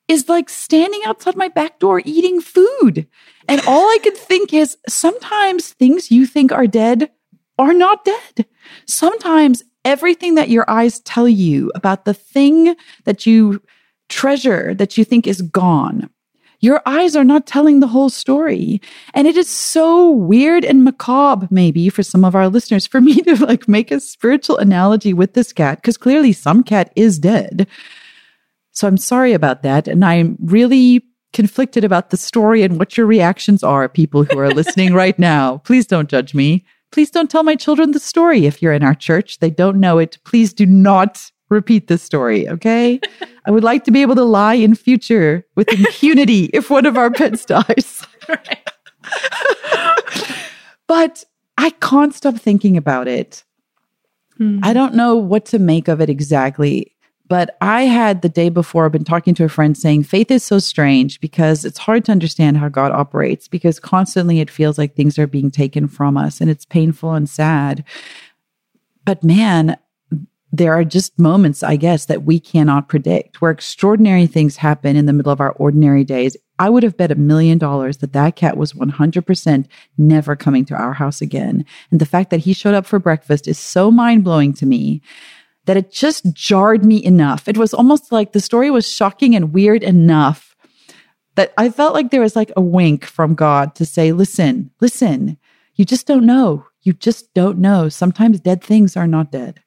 is 0.08 0.28
like 0.28 0.48
standing 0.50 1.00
outside 1.06 1.36
my 1.36 1.48
back 1.48 1.78
door 1.78 2.02
eating 2.04 2.40
food. 2.40 3.06
And 3.48 3.60
all 3.66 3.88
I 3.88 3.98
could 4.02 4.16
think 4.16 4.52
is 4.52 4.76
sometimes 4.88 5.72
things 5.72 6.10
you 6.10 6.26
think 6.26 6.52
are 6.52 6.66
dead 6.66 7.10
are 7.58 7.72
not 7.72 8.04
dead. 8.04 8.46
Sometimes 8.86 9.62
everything 9.84 10.34
that 10.36 10.48
your 10.48 10.68
eyes 10.68 11.00
tell 11.00 11.28
you 11.28 11.70
about 11.74 12.04
the 12.04 12.14
thing 12.14 12.74
that 13.04 13.26
you 13.26 13.60
treasure 14.08 14.74
that 14.74 14.96
you 14.98 15.04
think 15.04 15.26
is 15.26 15.42
gone. 15.42 16.10
your 16.60 16.80
eyes 16.86 17.14
are 17.14 17.24
not 17.24 17.46
telling 17.46 17.80
the 17.80 17.86
whole 17.86 18.08
story. 18.08 18.80
And 19.12 19.26
it 19.26 19.36
is 19.36 19.50
so 19.50 20.10
weird 20.10 20.64
and 20.64 20.82
macabre, 20.82 21.46
maybe 21.50 21.90
for 21.90 22.02
some 22.02 22.24
of 22.24 22.34
our 22.34 22.48
listeners, 22.48 22.86
for 22.86 23.00
me 23.02 23.20
to 23.22 23.44
like 23.44 23.68
make 23.68 23.90
a 23.90 24.00
spiritual 24.00 24.56
analogy 24.56 25.12
with 25.12 25.34
this 25.34 25.52
cat, 25.52 25.82
because 25.82 25.98
clearly 25.98 26.32
some 26.32 26.62
cat 26.62 26.90
is 26.96 27.18
dead. 27.18 27.66
So 28.70 28.88
I'm 28.88 28.96
sorry 28.96 29.34
about 29.34 29.62
that. 29.62 29.86
And 29.86 30.04
I'm 30.04 30.36
really 30.40 31.04
conflicted 31.34 31.84
about 31.84 32.08
the 32.10 32.16
story 32.16 32.62
and 32.62 32.78
what 32.78 32.96
your 32.96 33.06
reactions 33.06 33.62
are, 33.62 33.86
people 33.88 34.24
who 34.24 34.38
are 34.38 34.50
listening 34.50 34.94
right 35.02 35.18
now. 35.18 35.58
Please 35.58 35.86
don't 35.86 36.08
judge 36.08 36.32
me. 36.32 36.64
Please 36.94 37.10
don't 37.10 37.28
tell 37.28 37.42
my 37.42 37.56
children 37.56 37.90
the 37.90 37.98
story 37.98 38.46
if 38.46 38.62
you're 38.62 38.72
in 38.72 38.84
our 38.84 38.94
church. 38.94 39.40
They 39.40 39.50
don't 39.50 39.80
know 39.80 39.98
it. 39.98 40.16
Please 40.22 40.52
do 40.52 40.64
not 40.64 41.28
repeat 41.48 41.88
this 41.88 42.04
story, 42.04 42.48
okay? 42.48 43.00
I 43.46 43.50
would 43.50 43.64
like 43.64 43.82
to 43.86 43.90
be 43.90 44.00
able 44.00 44.14
to 44.14 44.22
lie 44.22 44.54
in 44.54 44.76
future 44.76 45.44
with 45.56 45.68
impunity 45.72 46.44
if 46.52 46.70
one 46.70 46.86
of 46.86 46.96
our 46.96 47.10
pets 47.10 47.44
dies. 47.46 48.06
but 50.86 51.24
I 51.58 51.70
can't 51.70 52.14
stop 52.14 52.36
thinking 52.36 52.76
about 52.76 53.08
it. 53.08 53.42
Hmm. 54.36 54.60
I 54.62 54.72
don't 54.72 54.94
know 54.94 55.16
what 55.16 55.46
to 55.46 55.58
make 55.58 55.88
of 55.88 56.00
it 56.00 56.08
exactly. 56.08 56.93
But 57.26 57.56
I 57.60 57.82
had 57.82 58.20
the 58.20 58.28
day 58.28 58.50
before 58.50 58.90
been 58.90 59.04
talking 59.04 59.34
to 59.36 59.44
a 59.44 59.48
friend 59.48 59.76
saying 59.76 60.02
faith 60.04 60.30
is 60.30 60.44
so 60.44 60.58
strange 60.58 61.20
because 61.20 61.64
it's 61.64 61.78
hard 61.78 62.04
to 62.04 62.12
understand 62.12 62.58
how 62.58 62.68
God 62.68 62.92
operates 62.92 63.48
because 63.48 63.80
constantly 63.80 64.40
it 64.40 64.50
feels 64.50 64.76
like 64.76 64.94
things 64.94 65.18
are 65.18 65.26
being 65.26 65.50
taken 65.50 65.88
from 65.88 66.18
us 66.18 66.40
and 66.40 66.50
it's 66.50 66.66
painful 66.66 67.14
and 67.14 67.28
sad. 67.28 67.82
But 69.06 69.24
man, 69.24 69.78
there 70.52 70.74
are 70.74 70.84
just 70.84 71.18
moments, 71.18 71.62
I 71.62 71.76
guess, 71.76 72.04
that 72.06 72.24
we 72.24 72.38
cannot 72.38 72.88
predict 72.88 73.40
where 73.40 73.50
extraordinary 73.50 74.26
things 74.26 74.56
happen 74.56 74.94
in 74.94 75.06
the 75.06 75.12
middle 75.12 75.32
of 75.32 75.40
our 75.40 75.52
ordinary 75.52 76.04
days. 76.04 76.36
I 76.58 76.70
would 76.70 76.84
have 76.84 76.96
bet 76.96 77.10
a 77.10 77.16
million 77.16 77.58
dollars 77.58 77.96
that 77.96 78.12
that 78.12 78.36
cat 78.36 78.56
was 78.56 78.72
100% 78.74 79.66
never 79.98 80.36
coming 80.36 80.64
to 80.66 80.74
our 80.74 80.92
house 80.92 81.20
again. 81.20 81.64
And 81.90 82.00
the 82.00 82.06
fact 82.06 82.30
that 82.30 82.40
he 82.40 82.52
showed 82.52 82.74
up 82.74 82.86
for 82.86 83.00
breakfast 83.00 83.48
is 83.48 83.58
so 83.58 83.90
mind 83.90 84.22
blowing 84.22 84.52
to 84.54 84.66
me 84.66 85.02
that 85.66 85.76
it 85.76 85.90
just 85.90 86.32
jarred 86.32 86.84
me 86.84 87.02
enough. 87.02 87.48
It 87.48 87.58
was 87.58 87.74
almost 87.74 88.12
like 88.12 88.32
the 88.32 88.40
story 88.40 88.70
was 88.70 88.90
shocking 88.90 89.34
and 89.34 89.52
weird 89.52 89.82
enough 89.82 90.54
that 91.36 91.52
I 91.56 91.70
felt 91.70 91.94
like 91.94 92.10
there 92.10 92.20
was 92.20 92.36
like 92.36 92.52
a 92.56 92.60
wink 92.60 93.04
from 93.04 93.34
God 93.34 93.74
to 93.76 93.84
say, 93.84 94.12
listen, 94.12 94.70
listen, 94.80 95.38
you 95.74 95.84
just 95.84 96.06
don't 96.06 96.26
know. 96.26 96.66
You 96.82 96.92
just 96.92 97.32
don't 97.34 97.58
know. 97.58 97.88
Sometimes 97.88 98.40
dead 98.40 98.62
things 98.62 98.96
are 98.96 99.06
not 99.06 99.32
dead. 99.32 99.60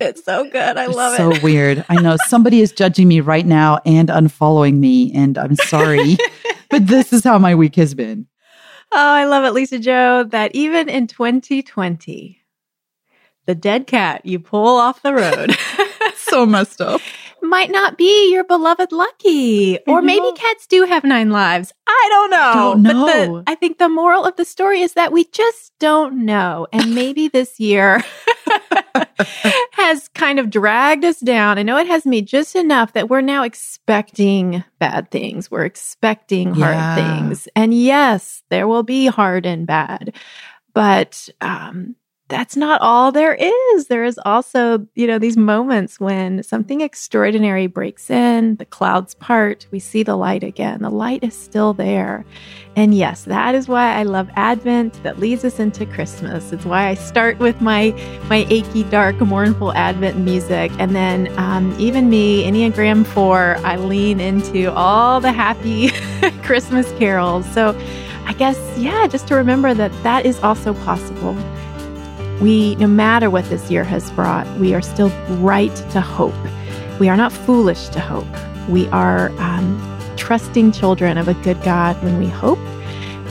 It's 0.00 0.24
so 0.24 0.44
good. 0.44 0.76
I 0.76 0.86
love 0.86 1.16
so 1.16 1.30
it. 1.30 1.36
So 1.36 1.40
weird. 1.42 1.84
I 1.88 2.00
know 2.00 2.16
somebody 2.26 2.60
is 2.60 2.72
judging 2.72 3.08
me 3.08 3.20
right 3.20 3.46
now 3.46 3.78
and 3.86 4.08
unfollowing 4.08 4.74
me, 4.74 5.12
and 5.14 5.38
I'm 5.38 5.56
sorry, 5.56 6.16
but 6.70 6.86
this 6.86 7.12
is 7.12 7.24
how 7.24 7.38
my 7.38 7.54
week 7.54 7.76
has 7.76 7.94
been. 7.94 8.26
Oh, 8.92 8.98
I 8.98 9.24
love 9.24 9.44
it, 9.44 9.52
Lisa-Jo, 9.52 10.24
that 10.24 10.54
even 10.54 10.88
in 10.88 11.06
2020, 11.06 12.43
the 13.46 13.54
dead 13.54 13.86
cat 13.86 14.24
you 14.24 14.38
pull 14.38 14.78
off 14.78 15.02
the 15.02 15.14
road. 15.14 15.56
so 16.16 16.46
messed 16.46 16.80
up 16.80 17.00
might 17.44 17.70
not 17.70 17.96
be 17.96 18.32
your 18.32 18.44
beloved 18.44 18.90
Lucky. 18.92 19.78
Or 19.86 20.02
maybe 20.02 20.32
cats 20.34 20.66
do 20.66 20.84
have 20.84 21.04
nine 21.04 21.30
lives. 21.30 21.72
I 21.86 22.06
don't 22.10 22.30
know. 22.30 22.52
Don't 22.54 22.82
know. 22.82 23.06
But 23.06 23.26
the, 23.26 23.44
I 23.46 23.54
think 23.54 23.78
the 23.78 23.88
moral 23.88 24.24
of 24.24 24.36
the 24.36 24.44
story 24.44 24.80
is 24.80 24.94
that 24.94 25.12
we 25.12 25.24
just 25.26 25.72
don't 25.78 26.24
know. 26.24 26.66
And 26.72 26.94
maybe 26.94 27.28
this 27.28 27.60
year 27.60 28.02
has 29.72 30.08
kind 30.08 30.38
of 30.38 30.50
dragged 30.50 31.04
us 31.04 31.20
down. 31.20 31.58
I 31.58 31.62
know 31.62 31.78
it 31.78 31.86
has 31.86 32.06
me 32.06 32.22
just 32.22 32.56
enough 32.56 32.92
that 32.94 33.08
we're 33.08 33.20
now 33.20 33.42
expecting 33.44 34.64
bad 34.78 35.10
things. 35.10 35.50
We're 35.50 35.64
expecting 35.64 36.54
hard 36.54 36.74
yeah. 36.74 36.94
things. 36.94 37.48
And 37.54 37.74
yes, 37.74 38.42
there 38.48 38.66
will 38.66 38.82
be 38.82 39.06
hard 39.06 39.46
and 39.46 39.66
bad. 39.66 40.14
But 40.72 41.28
um, 41.40 41.94
that's 42.28 42.56
not 42.56 42.80
all 42.80 43.12
there 43.12 43.34
is. 43.34 43.88
There 43.88 44.04
is 44.04 44.18
also, 44.24 44.86
you 44.94 45.06
know, 45.06 45.18
these 45.18 45.36
moments 45.36 46.00
when 46.00 46.42
something 46.42 46.80
extraordinary 46.80 47.66
breaks 47.66 48.08
in, 48.08 48.56
the 48.56 48.64
clouds 48.64 49.14
part, 49.14 49.66
we 49.70 49.78
see 49.78 50.02
the 50.02 50.16
light 50.16 50.42
again. 50.42 50.80
The 50.80 50.90
light 50.90 51.22
is 51.22 51.34
still 51.34 51.74
there. 51.74 52.24
And 52.76 52.94
yes, 52.94 53.24
that 53.24 53.54
is 53.54 53.68
why 53.68 53.94
I 53.94 54.04
love 54.04 54.30
Advent. 54.36 55.02
That 55.02 55.18
leads 55.18 55.44
us 55.44 55.60
into 55.60 55.84
Christmas. 55.84 56.50
It's 56.50 56.64
why 56.64 56.88
I 56.88 56.94
start 56.94 57.38
with 57.38 57.60
my 57.60 57.90
my 58.30 58.46
achy, 58.48 58.84
dark, 58.84 59.20
mournful 59.20 59.72
Advent 59.74 60.16
music, 60.16 60.72
and 60.78 60.96
then 60.96 61.32
um, 61.38 61.76
even 61.78 62.08
me, 62.08 62.44
Enneagram 62.44 63.06
Four, 63.06 63.56
I 63.58 63.76
lean 63.76 64.18
into 64.18 64.72
all 64.72 65.20
the 65.20 65.30
happy 65.30 65.90
Christmas 66.42 66.90
carols. 66.92 67.46
So, 67.52 67.78
I 68.24 68.32
guess 68.32 68.58
yeah, 68.78 69.06
just 69.06 69.28
to 69.28 69.36
remember 69.36 69.74
that 69.74 69.92
that 70.02 70.24
is 70.26 70.40
also 70.40 70.74
possible 70.74 71.36
we, 72.40 72.74
no 72.76 72.86
matter 72.86 73.30
what 73.30 73.44
this 73.46 73.70
year 73.70 73.84
has 73.84 74.10
brought, 74.12 74.46
we 74.58 74.74
are 74.74 74.82
still 74.82 75.10
right 75.38 75.74
to 75.90 76.00
hope. 76.00 76.34
We 76.98 77.08
are 77.08 77.16
not 77.16 77.32
foolish 77.32 77.88
to 77.88 78.00
hope. 78.00 78.26
We 78.68 78.86
are 78.88 79.30
um, 79.40 79.80
trusting 80.16 80.72
children 80.72 81.18
of 81.18 81.28
a 81.28 81.34
good 81.34 81.60
God 81.62 82.02
when 82.02 82.18
we 82.18 82.26
hope 82.26 82.58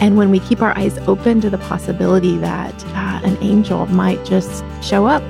and 0.01 0.17
when 0.17 0.31
we 0.31 0.39
keep 0.39 0.61
our 0.61 0.77
eyes 0.77 0.97
open 0.99 1.41
to 1.41 1.49
the 1.49 1.57
possibility 1.57 2.37
that 2.37 2.73
uh, 2.87 3.21
an 3.23 3.37
angel 3.41 3.85
might 3.87 4.23
just 4.25 4.63
show 4.83 5.05
up 5.05 5.23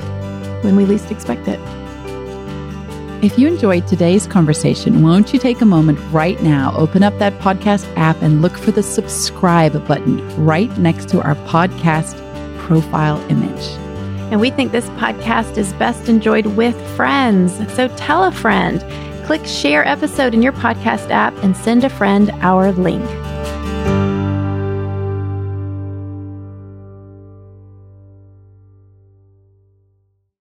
when 0.64 0.76
we 0.76 0.86
least 0.86 1.12
expect 1.12 1.48
it. 1.48 1.60
If 3.24 3.40
you 3.40 3.48
enjoyed 3.48 3.88
today's 3.88 4.28
conversation, 4.28 5.02
won't 5.02 5.32
you 5.32 5.40
take 5.40 5.62
a 5.62 5.66
moment 5.66 6.00
right 6.12 6.42
now, 6.42 6.74
open 6.76 7.04
up 7.04 7.18
that 7.20 7.34
podcast 7.40 7.86
app 7.96 8.22
and 8.22 8.42
look 8.42 8.58
for 8.58 8.72
the 8.72 8.84
subscribe 8.84 9.88
button 9.88 10.46
right 10.46 10.76
next 10.78 11.08
to 11.10 11.22
our 11.22 11.36
podcast 11.48 12.23
profile 12.64 13.20
image. 13.30 13.66
And 14.32 14.42
we 14.42 14.50
think 14.50 14.72
this 14.72 14.90
podcast 14.92 15.58
is 15.58 15.74
best 15.74 16.10
enjoyed 16.10 16.48
with 16.48 16.76
friends. 16.96 17.56
So 17.76 17.88
tell 17.98 18.24
a 18.24 18.32
friend, 18.32 18.80
click 19.26 19.46
share 19.46 19.86
episode 19.88 20.34
in 20.34 20.42
your 20.42 20.54
podcast 20.54 21.10
app, 21.12 21.36
and 21.44 21.56
send 21.56 21.84
a 21.84 21.90
friend 21.90 22.32
our 22.42 22.72
link. 22.72 23.04